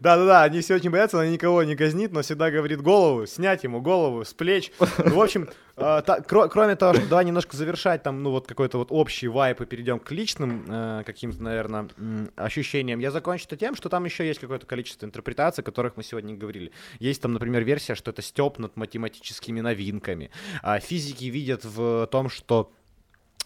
Да-да-да, 0.00 0.42
они 0.42 0.60
все 0.60 0.74
очень 0.74 0.90
боятся, 0.90 1.20
она 1.20 1.28
никого 1.28 1.62
не 1.62 1.74
казнит, 1.74 2.12
но 2.12 2.20
всегда 2.20 2.50
говорит 2.50 2.82
голову, 2.82 3.26
снять 3.26 3.64
ему 3.64 3.80
голову 3.80 4.24
с 4.24 4.34
плеч. 4.34 4.72
Ну, 4.98 5.14
в 5.14 5.22
общем, 5.22 5.48
э, 5.76 6.02
та, 6.04 6.18
кро- 6.20 6.48
кроме 6.48 6.76
того, 6.76 6.94
что 6.94 7.06
давай 7.08 7.24
немножко 7.24 7.56
завершать 7.56 8.02
там, 8.02 8.22
ну, 8.22 8.30
вот 8.30 8.46
какой-то 8.46 8.78
вот 8.78 8.88
общий 8.90 9.28
вайп 9.28 9.60
и 9.60 9.66
перейдем 9.66 9.98
к 9.98 10.10
личным 10.12 10.64
э, 10.68 11.02
каким-то, 11.04 11.42
наверное, 11.42 11.88
ощущениям, 12.36 13.00
я 13.00 13.10
закончу 13.10 13.46
это 13.46 13.56
тем, 13.56 13.74
что 13.74 13.88
там 13.88 14.04
еще 14.04 14.26
есть 14.26 14.40
какое-то 14.40 14.66
количество 14.66 15.06
интерпретаций, 15.06 15.62
о 15.62 15.64
которых 15.64 15.96
мы 15.96 16.02
сегодня 16.02 16.32
не 16.32 16.38
говорили. 16.38 16.72
Есть 16.98 17.22
там, 17.22 17.32
например, 17.32 17.64
версия, 17.64 17.94
что 17.94 18.10
это 18.10 18.22
степ 18.22 18.58
над 18.58 18.76
математическими 18.76 19.60
новинками. 19.60 20.30
А 20.62 20.78
физики 20.80 21.24
видят 21.24 21.64
в 21.64 22.06
том, 22.10 22.28
что 22.28 22.54
а, 22.64 22.83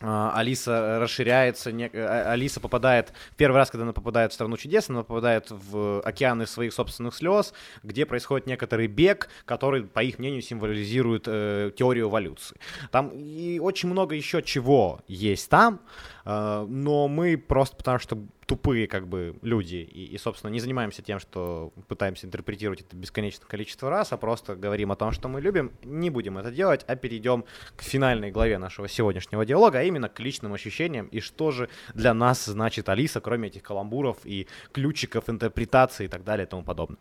Алиса 0.00 0.98
расширяется, 1.00 1.72
не, 1.72 1.90
а, 1.92 2.32
Алиса 2.32 2.60
попадает, 2.60 3.12
первый 3.36 3.56
раз, 3.56 3.70
когда 3.70 3.82
она 3.84 3.92
попадает 3.92 4.30
в 4.32 4.34
страну 4.34 4.56
чудес, 4.56 4.88
она 4.88 5.02
попадает 5.02 5.46
в 5.50 6.00
океаны 6.00 6.46
своих 6.46 6.72
собственных 6.72 7.14
слез, 7.14 7.52
где 7.82 8.06
происходит 8.06 8.46
некоторый 8.46 8.86
бег, 8.86 9.28
который, 9.44 9.82
по 9.82 10.00
их 10.02 10.18
мнению, 10.18 10.42
символизирует 10.42 11.24
э, 11.26 11.72
теорию 11.76 12.08
эволюции. 12.08 12.56
Там 12.90 13.08
и 13.08 13.58
очень 13.58 13.88
много 13.88 14.14
еще 14.14 14.42
чего 14.42 15.00
есть 15.08 15.48
там, 15.48 15.74
э, 15.74 16.17
но 16.28 17.08
мы 17.08 17.38
просто 17.38 17.74
потому 17.76 17.98
что 17.98 18.18
тупые 18.44 18.86
как 18.86 19.08
бы 19.08 19.38
люди 19.40 19.76
и, 19.76 20.04
и, 20.04 20.18
собственно, 20.18 20.50
не 20.50 20.60
занимаемся 20.60 21.00
тем, 21.00 21.18
что 21.20 21.72
пытаемся 21.86 22.26
интерпретировать 22.26 22.82
это 22.82 22.96
бесконечное 22.96 23.46
количество 23.46 23.88
раз, 23.88 24.12
а 24.12 24.18
просто 24.18 24.54
говорим 24.54 24.92
о 24.92 24.96
том, 24.96 25.12
что 25.12 25.28
мы 25.28 25.40
любим, 25.40 25.72
не 25.82 26.10
будем 26.10 26.36
это 26.36 26.50
делать, 26.50 26.84
а 26.86 26.96
перейдем 26.96 27.44
к 27.76 27.82
финальной 27.82 28.30
главе 28.30 28.58
нашего 28.58 28.88
сегодняшнего 28.88 29.46
диалога, 29.46 29.78
а 29.78 29.82
именно 29.84 30.10
к 30.10 30.20
личным 30.20 30.52
ощущениям 30.52 31.06
и 31.06 31.20
что 31.20 31.50
же 31.50 31.70
для 31.94 32.12
нас 32.12 32.44
значит 32.44 32.90
Алиса, 32.90 33.22
кроме 33.22 33.48
этих 33.48 33.62
каламбуров 33.62 34.18
и 34.24 34.48
ключиков 34.72 35.30
интерпретации 35.30 36.04
и 36.04 36.08
так 36.08 36.24
далее 36.24 36.46
и 36.46 36.48
тому 36.48 36.62
подобное. 36.62 36.98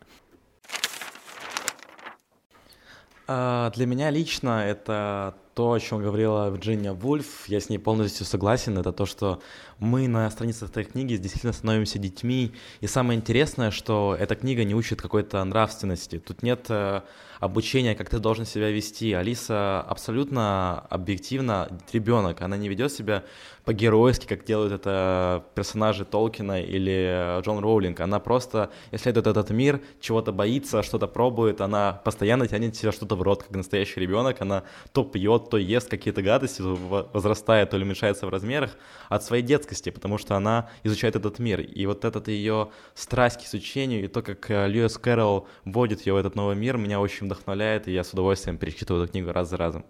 А, 3.27 3.71
для 3.71 3.85
меня 3.85 4.09
лично 4.09 4.65
это 4.65 5.35
то, 5.57 5.71
о 5.71 5.79
чем 5.79 6.03
говорила 6.03 6.51
Вирджиния 6.51 6.93
Вульф, 6.93 7.47
я 7.47 7.59
с 7.59 7.67
ней 7.67 7.79
полностью 7.79 8.27
согласен, 8.27 8.77
это 8.77 8.93
то, 8.93 9.07
что 9.07 9.41
мы 9.79 10.07
на 10.07 10.29
страницах 10.29 10.69
этой 10.69 10.85
книги 10.85 11.17
действительно 11.17 11.53
становимся 11.53 11.99
детьми, 11.99 12.53
и 12.81 12.87
самое 12.87 13.17
интересное, 13.17 13.71
что 13.71 14.15
эта 14.19 14.35
книга 14.35 14.63
не 14.63 14.75
учит 14.75 15.01
какой-то 15.01 15.43
нравственности, 15.43 16.19
тут 16.19 16.41
нет 16.43 16.65
э, 16.69 17.01
обучения, 17.39 17.95
как 17.95 18.09
ты 18.09 18.19
должен 18.19 18.45
себя 18.45 18.69
вести. 18.69 19.13
Алиса 19.13 19.81
абсолютно 19.81 20.79
объективно 20.89 21.69
ребенок, 21.93 22.41
она 22.41 22.57
не 22.57 22.69
ведет 22.69 22.91
себя 22.91 23.23
по-геройски, 23.65 24.25
как 24.27 24.45
делают 24.45 24.71
это 24.71 25.43
персонажи 25.53 26.05
Толкина 26.05 26.61
или 26.61 27.41
Джон 27.41 27.59
Роулинг. 27.59 27.99
Она 27.99 28.19
просто 28.19 28.69
исследует 28.91 29.27
этот 29.27 29.49
мир, 29.49 29.81
чего-то 29.99 30.31
боится, 30.31 30.83
что-то 30.83 31.07
пробует, 31.07 31.59
она 31.59 31.91
постоянно 31.91 32.47
тянет 32.47 32.77
себе 32.77 32.93
что-то 32.93 33.15
в 33.15 33.21
рот, 33.21 33.43
как 33.43 33.51
настоящий 33.51 33.99
ребенок. 33.99 34.39
Она 34.39 34.63
то 34.93 35.03
пьет, 35.03 35.49
то 35.49 35.57
ест 35.57 35.89
какие-то 35.89 36.21
гадости, 36.21 36.61
возрастает, 36.61 37.69
то 37.69 37.77
ли 37.77 37.83
уменьшается 37.83 38.25
в 38.25 38.29
размерах 38.29 38.77
от 39.09 39.23
своей 39.23 39.43
детскости, 39.67 39.89
потому 39.89 40.17
что 40.17 40.35
она 40.35 40.69
изучает 40.83 41.15
этот 41.15 41.39
мир. 41.39 41.61
И 41.61 41.85
вот 41.85 42.05
этот 42.05 42.27
ее 42.27 42.69
страсть 42.95 43.41
к 43.41 43.45
изучению 43.45 44.03
и 44.03 44.07
то, 44.07 44.21
как 44.21 44.49
э, 44.49 44.67
Льюис 44.67 44.97
Кэрролл 44.97 45.47
вводит 45.65 46.05
ее 46.05 46.13
в 46.13 46.17
этот 46.17 46.35
новый 46.35 46.55
мир, 46.55 46.77
меня 46.77 46.99
очень 46.99 47.27
вдохновляет, 47.27 47.87
и 47.87 47.91
я 47.91 48.03
с 48.03 48.13
удовольствием 48.13 48.57
перечитываю 48.57 49.03
эту 49.03 49.11
книгу 49.11 49.31
раз 49.31 49.49
за 49.49 49.57
разом. 49.57 49.85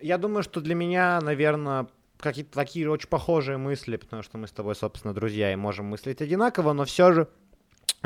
Я 0.00 0.18
думаю, 0.18 0.42
что 0.42 0.60
для 0.60 0.74
меня, 0.74 1.20
наверное, 1.22 1.86
какие-то 2.18 2.52
такие 2.52 2.90
очень 2.90 3.08
похожие 3.08 3.56
мысли, 3.56 3.96
потому 3.96 4.22
что 4.22 4.38
мы 4.38 4.46
с 4.46 4.52
тобой, 4.52 4.74
собственно, 4.74 5.14
друзья 5.14 5.52
и 5.52 5.56
можем 5.56 5.86
мыслить 5.86 6.20
одинаково, 6.20 6.72
но 6.72 6.84
все 6.84 7.12
же 7.12 7.28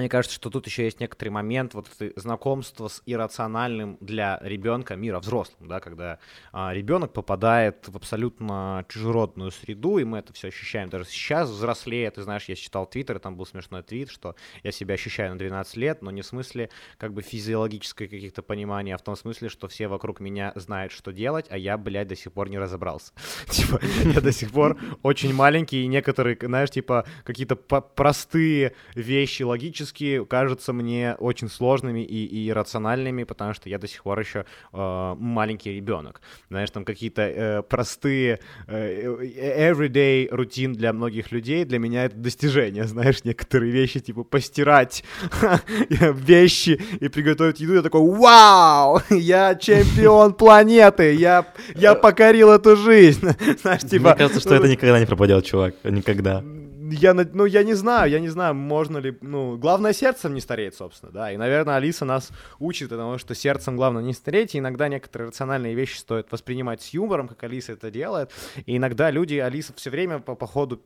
мне 0.01 0.09
кажется, 0.09 0.37
что 0.37 0.51
тут 0.51 0.67
еще 0.67 0.85
есть 0.85 1.01
некоторый 1.01 1.29
момент 1.29 1.75
вот 1.75 1.89
знакомства 2.17 2.89
с 2.89 3.03
иррациональным 3.07 3.99
для 4.01 4.39
ребенка 4.43 4.97
мира 4.97 5.21
взрослым, 5.21 5.69
да, 5.69 5.81
когда 5.81 6.19
а, 6.53 6.73
ребенок 6.73 7.13
попадает 7.13 7.87
в 7.89 7.97
абсолютно 7.97 8.85
чужеродную 8.89 9.51
среду, 9.51 9.99
и 9.99 10.05
мы 10.05 10.19
это 10.19 10.33
все 10.33 10.49
ощущаем 10.49 10.89
даже 10.89 11.05
сейчас, 11.05 11.51
взрослее, 11.51 12.11
ты 12.11 12.23
знаешь, 12.23 12.45
я 12.47 12.55
читал 12.55 12.87
твиттер, 12.87 13.19
там 13.19 13.37
был 13.37 13.45
смешной 13.45 13.83
твит, 13.83 14.11
что 14.11 14.37
я 14.63 14.73
себя 14.73 14.95
ощущаю 14.95 15.33
на 15.33 15.39
12 15.39 15.77
лет, 15.77 16.03
но 16.03 16.11
не 16.11 16.23
в 16.23 16.27
смысле 16.27 16.71
как 16.97 17.13
бы 17.13 17.21
физиологической 17.21 18.09
каких-то 18.09 18.43
пониманий, 18.43 18.95
а 18.95 18.99
в 18.99 19.03
том 19.03 19.17
смысле, 19.17 19.49
что 19.51 19.69
все 19.69 19.87
вокруг 19.89 20.21
меня 20.21 20.53
знают, 20.55 20.93
что 20.93 21.13
делать, 21.13 21.47
а 21.51 21.59
я, 21.59 21.77
блядь, 21.77 22.09
до 22.09 22.17
сих 22.17 22.33
пор 22.33 22.49
не 22.49 22.59
разобрался. 22.59 23.13
Типа, 23.51 23.81
я 24.05 24.21
до 24.21 24.33
сих 24.33 24.51
пор 24.51 24.79
очень 25.03 25.35
маленький, 25.35 25.83
и 25.83 25.87
некоторые, 25.87 26.39
знаешь, 26.41 26.71
типа, 26.71 27.07
какие-то 27.25 27.57
простые 27.57 28.75
вещи 28.95 29.43
логические, 29.43 29.90
логически 29.91 30.25
кажутся 30.25 30.73
мне 30.73 31.17
очень 31.19 31.49
сложными 31.49 32.01
и, 32.01 32.27
и 32.27 32.49
иррациональными, 32.49 33.25
потому 33.25 33.55
что 33.55 33.69
я 33.69 33.79
до 33.79 33.87
сих 33.87 34.03
пор 34.03 34.21
еще 34.21 34.45
э, 34.73 35.15
маленький 35.19 35.75
ребенок. 35.75 36.21
Знаешь, 36.49 36.71
там 36.71 36.85
какие-то 36.85 37.23
э, 37.23 37.63
простые 37.63 38.41
э, 38.67 39.73
everyday 39.73 40.29
рутин 40.31 40.73
для 40.73 40.93
многих 40.93 41.33
людей, 41.33 41.65
для 41.65 41.79
меня 41.79 42.05
это 42.05 42.17
достижение, 42.17 42.85
знаешь, 42.87 43.25
некоторые 43.25 43.73
вещи, 43.73 44.01
типа 44.01 44.25
постирать 44.25 45.05
вещи 45.91 46.81
и 47.01 47.09
приготовить 47.09 47.61
еду, 47.61 47.75
я 47.75 47.83
такой, 47.83 48.01
вау, 48.01 49.01
я 49.11 49.55
чемпион 49.55 50.35
планеты, 50.35 51.15
я, 51.15 51.45
я 51.75 51.95
покорил 51.95 52.51
эту 52.51 52.77
жизнь. 52.77 53.29
Знаешь, 53.61 53.83
типа... 53.83 54.09
Мне 54.09 54.15
кажется, 54.17 54.41
что 54.41 54.55
это 54.55 54.69
никогда 54.69 55.01
не 55.01 55.07
пропадет, 55.07 55.45
чувак, 55.45 55.75
никогда 55.85 56.43
я, 56.91 57.15
ну, 57.15 57.45
я 57.45 57.63
не 57.63 57.75
знаю, 57.75 58.11
я 58.11 58.21
не 58.21 58.29
знаю, 58.29 58.55
можно 58.55 58.99
ли, 58.99 59.17
ну, 59.21 59.57
главное 59.57 59.93
сердцем 59.93 60.35
не 60.35 60.41
стареть, 60.41 60.75
собственно, 60.75 61.13
да, 61.13 61.33
и, 61.33 61.37
наверное, 61.37 61.77
Алиса 61.77 62.05
нас 62.05 62.31
учит, 62.59 62.91
потому 62.91 63.19
что 63.19 63.35
сердцем 63.35 63.77
главное 63.77 64.03
не 64.03 64.13
стареть, 64.13 64.55
и 64.55 64.59
иногда 64.59 64.89
некоторые 64.89 65.29
рациональные 65.29 65.75
вещи 65.75 65.99
стоит 65.99 66.31
воспринимать 66.33 66.83
с 66.83 66.91
юмором, 66.91 67.29
как 67.29 67.43
Алиса 67.45 67.73
это 67.73 67.91
делает, 67.91 68.33
и 68.67 68.77
иногда 68.77 69.11
люди, 69.11 69.37
Алиса 69.37 69.73
все 69.75 69.91
время 69.91 70.19
по, 70.19 70.35
по 70.35 70.47
ходу 70.47 70.83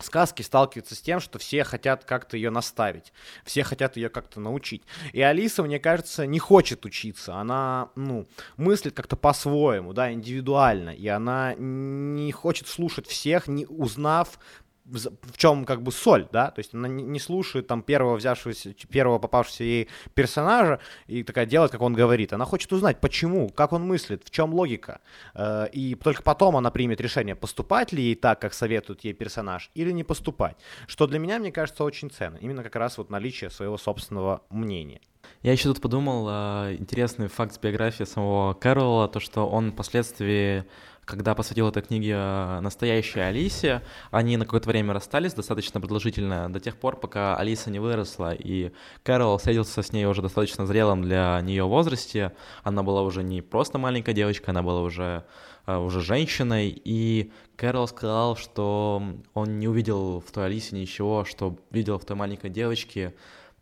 сказки 0.00 0.42
сталкиваются 0.42 0.94
с 0.94 1.00
тем, 1.00 1.20
что 1.20 1.38
все 1.38 1.64
хотят 1.64 2.04
как-то 2.04 2.36
ее 2.36 2.50
наставить, 2.50 3.12
все 3.44 3.62
хотят 3.64 3.96
ее 3.96 4.08
как-то 4.08 4.40
научить. 4.40 4.82
И 5.12 5.20
Алиса, 5.20 5.62
мне 5.62 5.78
кажется, 5.78 6.26
не 6.26 6.38
хочет 6.38 6.84
учиться, 6.84 7.34
она, 7.36 7.90
ну, 7.94 8.26
мыслит 8.56 8.94
как-то 8.94 9.16
по-своему, 9.16 9.92
да, 9.92 10.12
индивидуально, 10.12 10.90
и 10.90 11.06
она 11.08 11.54
не 11.54 12.32
хочет 12.32 12.68
слушать 12.68 13.06
всех, 13.06 13.48
не 13.48 13.66
узнав 13.66 14.38
в 14.84 15.36
чем 15.36 15.64
как 15.64 15.82
бы 15.82 15.90
соль, 15.92 16.28
да, 16.30 16.50
то 16.50 16.58
есть 16.60 16.74
она 16.74 16.88
не 16.88 17.18
слушает 17.18 17.66
там 17.66 17.82
первого 17.82 18.16
взявшегося, 18.16 18.74
первого 18.90 19.18
попавшегося 19.18 19.64
ей 19.64 19.88
персонажа 20.14 20.80
и 21.06 21.22
такая 21.22 21.46
делает, 21.46 21.72
как 21.72 21.80
он 21.80 21.94
говорит. 21.94 22.32
Она 22.32 22.44
хочет 22.44 22.72
узнать, 22.72 23.00
почему, 23.00 23.48
как 23.48 23.72
он 23.72 23.86
мыслит, 23.86 24.22
в 24.24 24.30
чем 24.30 24.52
логика. 24.52 25.00
Э, 25.34 25.68
и 25.72 25.94
только 25.94 26.22
потом 26.22 26.56
она 26.56 26.70
примет 26.70 27.00
решение, 27.00 27.34
поступать 27.34 27.92
ли 27.92 28.02
ей 28.02 28.14
так, 28.14 28.40
как 28.40 28.52
советует 28.52 29.02
ей 29.04 29.14
персонаж, 29.14 29.70
или 29.74 29.90
не 29.90 30.04
поступать. 30.04 30.56
Что 30.86 31.06
для 31.06 31.18
меня, 31.18 31.38
мне 31.38 31.50
кажется, 31.50 31.84
очень 31.84 32.10
ценно. 32.10 32.36
Именно 32.36 32.62
как 32.62 32.76
раз 32.76 32.98
вот 32.98 33.10
наличие 33.10 33.50
своего 33.50 33.78
собственного 33.78 34.42
мнения. 34.50 35.00
Я 35.42 35.52
еще 35.52 35.64
тут 35.64 35.80
подумал, 35.80 36.26
э, 36.28 36.76
интересный 36.78 37.28
факт 37.28 37.54
с 37.54 37.58
биографии 37.58 38.04
самого 38.04 38.54
Кэрролла, 38.54 39.08
то, 39.08 39.20
что 39.20 39.48
он 39.48 39.72
впоследствии 39.72 40.64
когда 41.04 41.34
посвятил 41.34 41.68
этой 41.68 41.82
книге 41.82 42.14
э, 42.16 42.60
настоящей 42.60 43.20
Алисе, 43.20 43.82
они 44.10 44.36
на 44.36 44.44
какое-то 44.44 44.68
время 44.68 44.92
расстались 44.92 45.34
достаточно 45.34 45.80
продолжительно, 45.80 46.52
до 46.52 46.60
тех 46.60 46.76
пор, 46.76 46.96
пока 46.96 47.36
Алиса 47.36 47.70
не 47.70 47.78
выросла, 47.78 48.32
и 48.32 48.72
Кэрол 49.02 49.38
встретился 49.38 49.82
с 49.82 49.92
ней 49.92 50.06
уже 50.06 50.22
достаточно 50.22 50.66
зрелым 50.66 51.02
для 51.02 51.40
нее 51.42 51.64
возрасте. 51.64 52.32
Она 52.62 52.82
была 52.82 53.02
уже 53.02 53.22
не 53.22 53.42
просто 53.42 53.78
маленькая 53.78 54.12
девочка, 54.12 54.50
она 54.50 54.62
была 54.62 54.82
уже, 54.82 55.24
э, 55.66 55.76
уже 55.76 56.00
женщиной, 56.00 56.68
и 56.84 57.32
Кэрол 57.56 57.88
сказал, 57.88 58.36
что 58.36 59.02
он 59.34 59.58
не 59.58 59.68
увидел 59.68 60.20
в 60.20 60.30
той 60.32 60.46
Алисе 60.46 60.76
ничего, 60.76 61.24
что 61.24 61.56
видел 61.70 61.98
в 61.98 62.04
той 62.04 62.16
маленькой 62.16 62.50
девочке, 62.50 63.14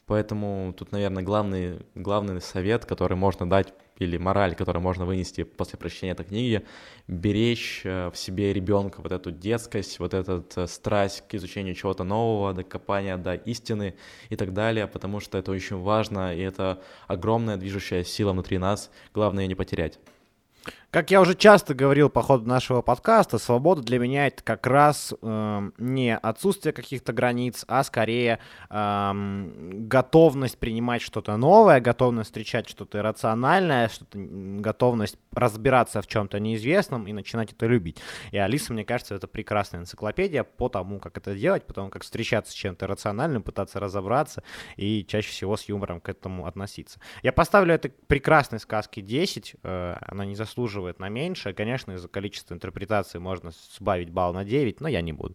Поэтому 0.06 0.74
тут, 0.76 0.92
наверное, 0.92 1.22
главный, 1.22 1.86
главный 1.94 2.40
совет, 2.40 2.84
который 2.84 3.16
можно 3.16 3.48
дать 3.48 3.72
или 4.04 4.16
мораль, 4.16 4.54
которую 4.54 4.82
можно 4.82 5.04
вынести 5.04 5.44
после 5.44 5.78
прочтения 5.78 6.12
этой 6.12 6.24
книги, 6.24 6.62
беречь 7.08 7.82
э, 7.84 8.10
в 8.10 8.16
себе 8.16 8.52
ребенка 8.52 9.00
вот 9.00 9.12
эту 9.12 9.30
детскость, 9.30 9.98
вот 9.98 10.14
эту 10.14 10.44
э, 10.56 10.66
страсть 10.66 11.24
к 11.28 11.34
изучению 11.34 11.74
чего-то 11.74 12.04
нового, 12.04 12.52
до 12.52 12.64
копания 12.64 13.16
до 13.16 13.34
истины 13.34 13.94
и 14.30 14.36
так 14.36 14.52
далее, 14.52 14.86
потому 14.86 15.20
что 15.20 15.38
это 15.38 15.50
очень 15.50 15.76
важно, 15.76 16.34
и 16.34 16.40
это 16.40 16.82
огромная 17.06 17.56
движущая 17.56 18.04
сила 18.04 18.32
внутри 18.32 18.58
нас, 18.58 18.90
главное 19.14 19.44
ее 19.44 19.48
не 19.48 19.54
потерять. 19.54 19.98
Как 20.92 21.10
я 21.10 21.22
уже 21.22 21.34
часто 21.34 21.72
говорил 21.72 22.10
по 22.10 22.20
ходу 22.20 22.46
нашего 22.46 22.82
подкаста, 22.82 23.38
свобода 23.38 23.80
для 23.80 23.98
меня 23.98 24.26
это 24.26 24.42
как 24.42 24.66
раз 24.66 25.14
э, 25.22 25.70
не 25.78 26.14
отсутствие 26.14 26.74
каких-то 26.74 27.14
границ, 27.14 27.64
а 27.66 27.82
скорее 27.82 28.40
э, 28.68 29.12
готовность 29.14 30.58
принимать 30.58 31.00
что-то 31.00 31.38
новое, 31.38 31.80
готовность 31.80 32.28
встречать 32.28 32.68
что-то 32.68 32.98
иррациональное, 32.98 33.88
что-то, 33.88 34.18
готовность 34.18 35.16
разбираться 35.32 36.02
в 36.02 36.06
чем-то 36.08 36.38
неизвестном 36.38 37.06
и 37.06 37.14
начинать 37.14 37.52
это 37.52 37.64
любить. 37.64 37.96
И 38.30 38.36
Алиса, 38.36 38.74
мне 38.74 38.84
кажется, 38.84 39.14
это 39.14 39.26
прекрасная 39.26 39.80
энциклопедия 39.80 40.44
по 40.44 40.68
тому, 40.68 41.00
как 41.00 41.16
это 41.16 41.34
делать, 41.34 41.66
по 41.66 41.72
тому, 41.72 41.88
как 41.88 42.02
встречаться 42.02 42.52
с 42.52 42.54
чем-то 42.54 42.86
рациональным, 42.86 43.42
пытаться 43.42 43.80
разобраться 43.80 44.42
и 44.76 45.06
чаще 45.06 45.30
всего 45.30 45.56
с 45.56 45.64
юмором 45.70 46.02
к 46.02 46.10
этому 46.10 46.44
относиться. 46.44 47.00
Я 47.22 47.32
поставлю 47.32 47.74
этой 47.74 47.92
прекрасной 48.08 48.60
сказке 48.60 49.00
10, 49.00 49.56
э, 49.62 49.96
она 50.02 50.26
не 50.26 50.34
заслуживает 50.34 50.81
заслуживает 50.82 50.98
на 51.00 51.08
меньше. 51.08 51.52
Конечно, 51.52 51.92
из-за 51.92 52.08
количества 52.08 52.54
интерпретаций 52.54 53.20
можно 53.20 53.50
сбавить 53.78 54.10
балл 54.10 54.34
на 54.34 54.44
9, 54.44 54.80
но 54.80 54.88
я 54.88 55.02
не 55.02 55.12
буду. 55.12 55.34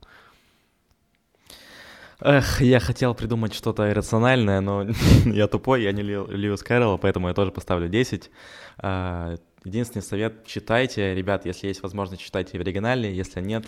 Эх, 2.19 2.61
я 2.61 2.79
хотел 2.79 3.13
придумать 3.13 3.53
что-то 3.53 3.89
иррациональное, 3.89 4.61
но 4.61 4.87
я 5.25 5.47
тупой, 5.47 5.83
я 5.83 5.91
не 5.91 6.01
Льюис 6.01 6.63
Кэрролл, 6.63 6.97
поэтому 6.97 7.27
я 7.27 7.33
тоже 7.33 7.51
поставлю 7.51 7.87
10. 7.87 8.31
А, 8.79 9.35
единственный 9.65 10.01
совет— 10.01 10.45
читайте. 10.45 11.15
Ребят, 11.15 11.45
если 11.45 11.67
есть 11.67 11.83
возможность, 11.83 12.23
читайте 12.23 12.57
в 12.57 12.61
оригинале. 12.61 13.15
Если 13.15 13.41
нет, 13.41 13.65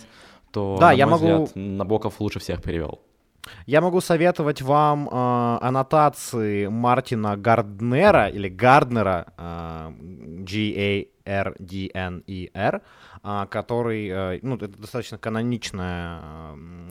то, 0.50 0.76
да, 0.80 0.92
я 0.92 1.06
могу... 1.06 1.44
взгляд, 1.44 1.52
Набоков 1.54 2.20
лучше 2.20 2.38
всех 2.40 2.60
перевел. 2.60 2.98
Я 3.66 3.80
могу 3.80 4.00
советовать 4.00 4.62
вам 4.62 5.08
э, 5.08 5.58
аннотации 5.60 6.66
Мартина 6.66 7.36
Гарднера 7.36 8.28
или 8.28 8.48
Гарднера, 8.48 9.32
э, 9.36 9.92
G-A 10.44 11.06
R-D-N-E-R, 11.30 12.74
а, 12.74 12.80
который, 13.22 14.08
э, 14.08 14.38
ну, 14.42 14.56
это 14.56 14.68
достаточно 14.68 15.18
каноничная 15.18 16.20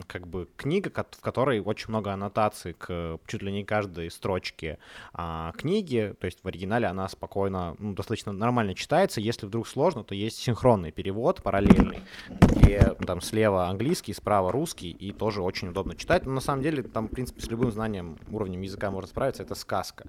как 0.06 0.26
бы 0.26 0.48
книга, 0.56 0.90
в 0.90 1.20
которой 1.20 1.60
очень 1.60 1.88
много 1.88 2.12
аннотаций 2.12 2.72
к 2.72 3.18
чуть 3.26 3.42
ли 3.42 3.52
не 3.52 3.64
каждой 3.64 4.10
строчке 4.10 4.78
а, 5.12 5.52
книги, 5.52 6.14
то 6.20 6.26
есть 6.26 6.42
в 6.42 6.48
оригинале 6.48 6.86
она 6.86 7.08
спокойно, 7.08 7.76
ну, 7.78 7.94
достаточно 7.94 8.32
нормально 8.32 8.74
читается, 8.74 9.20
если 9.20 9.46
вдруг 9.46 9.68
сложно, 9.68 10.04
то 10.04 10.14
есть 10.14 10.38
синхронный 10.38 10.92
перевод 10.92 11.42
параллельный, 11.42 12.00
где 12.28 12.94
там 13.06 13.20
слева 13.20 13.68
английский, 13.68 14.14
справа 14.14 14.52
русский, 14.52 14.90
и 14.90 15.12
тоже 15.12 15.42
очень 15.42 15.68
удобно 15.68 15.94
читать, 15.94 16.26
но 16.26 16.32
на 16.32 16.40
самом 16.40 16.62
деле 16.62 16.82
там, 16.82 17.08
в 17.08 17.10
принципе, 17.10 17.40
с 17.40 17.48
любым 17.48 17.70
знанием, 17.70 18.18
уровнем 18.30 18.62
языка 18.62 18.90
можно 18.90 19.08
справиться, 19.08 19.42
это 19.42 19.54
сказка, 19.54 20.06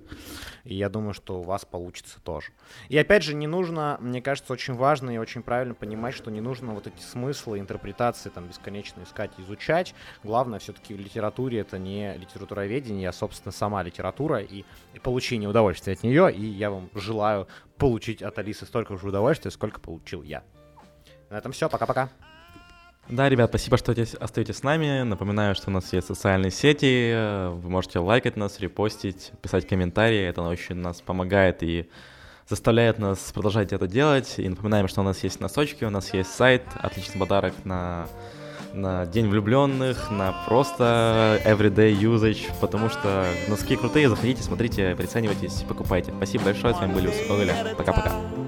и 0.63 0.75
я 0.75 0.89
думаю, 0.89 1.13
что 1.13 1.39
у 1.39 1.43
вас 1.43 1.65
получится 1.65 2.19
тоже. 2.23 2.51
И 2.89 2.97
опять 2.97 3.23
же, 3.23 3.33
не 3.33 3.47
нужно, 3.47 3.97
мне 4.01 4.21
кажется, 4.21 4.53
очень 4.53 4.73
важно 4.75 5.11
и 5.11 5.17
очень 5.17 5.43
правильно 5.43 5.73
понимать, 5.73 6.10
что 6.11 6.31
не 6.31 6.41
нужно 6.41 6.73
вот 6.73 6.87
эти 6.87 7.01
смыслы, 7.01 7.59
интерпретации 7.59 8.29
там 8.29 8.47
бесконечно 8.47 9.03
искать, 9.03 9.31
изучать. 9.37 9.93
Главное 10.23 10.59
все-таки 10.59 10.93
в 10.93 10.99
литературе 10.99 11.59
это 11.59 11.77
не 11.77 12.15
литературоведение, 12.17 13.09
а, 13.09 13.13
собственно, 13.13 13.51
сама 13.51 13.83
литература 13.83 14.39
и, 14.39 14.63
и 14.93 14.99
получение 14.99 15.49
удовольствия 15.49 15.93
от 15.93 16.03
нее. 16.03 16.33
И 16.33 16.45
я 16.45 16.69
вам 16.69 16.89
желаю 16.93 17.47
получить 17.77 18.21
от 18.21 18.37
Алисы 18.37 18.65
столько 18.65 18.97
же 18.97 19.07
удовольствия, 19.07 19.51
сколько 19.51 19.79
получил 19.79 20.23
я. 20.23 20.43
На 21.29 21.37
этом 21.37 21.51
все, 21.51 21.69
пока-пока. 21.69 22.09
Да, 23.09 23.27
ребят, 23.27 23.49
спасибо, 23.49 23.77
что 23.77 23.91
остаетесь 24.19 24.57
с 24.57 24.63
нами. 24.63 25.01
Напоминаю, 25.01 25.55
что 25.55 25.69
у 25.69 25.73
нас 25.73 25.91
есть 25.91 26.07
социальные 26.07 26.51
сети. 26.51 27.49
Вы 27.49 27.69
можете 27.69 27.99
лайкать 27.99 28.37
нас, 28.37 28.59
репостить, 28.59 29.31
писать 29.41 29.67
комментарии. 29.67 30.21
Это 30.21 30.41
очень 30.43 30.75
нас 30.75 31.01
помогает 31.01 31.63
и 31.63 31.89
заставляет 32.51 32.99
нас 32.99 33.17
продолжать 33.33 33.73
это 33.73 33.87
делать. 33.87 34.35
И 34.37 34.47
напоминаем, 34.47 34.87
что 34.87 35.01
у 35.01 35.03
нас 35.03 35.23
есть 35.23 35.39
носочки, 35.39 35.85
у 35.85 35.89
нас 35.89 36.13
есть 36.13 36.33
сайт, 36.33 36.63
отличный 36.81 37.19
подарок 37.19 37.53
на 37.63 38.07
на 38.73 39.05
День 39.05 39.27
влюбленных, 39.27 40.09
на 40.11 40.33
просто 40.47 41.41
everyday 41.43 41.93
usage, 41.93 42.49
потому 42.61 42.89
что 42.89 43.25
носки 43.49 43.75
крутые, 43.75 44.07
заходите, 44.07 44.41
смотрите, 44.43 44.95
приценивайтесь, 44.95 45.65
покупайте. 45.67 46.13
Спасибо 46.15 46.45
большое, 46.45 46.73
с 46.73 46.77
вами 46.77 46.93
были 46.93 47.07
Усы 47.07 47.75
Пока-пока. 47.75 48.40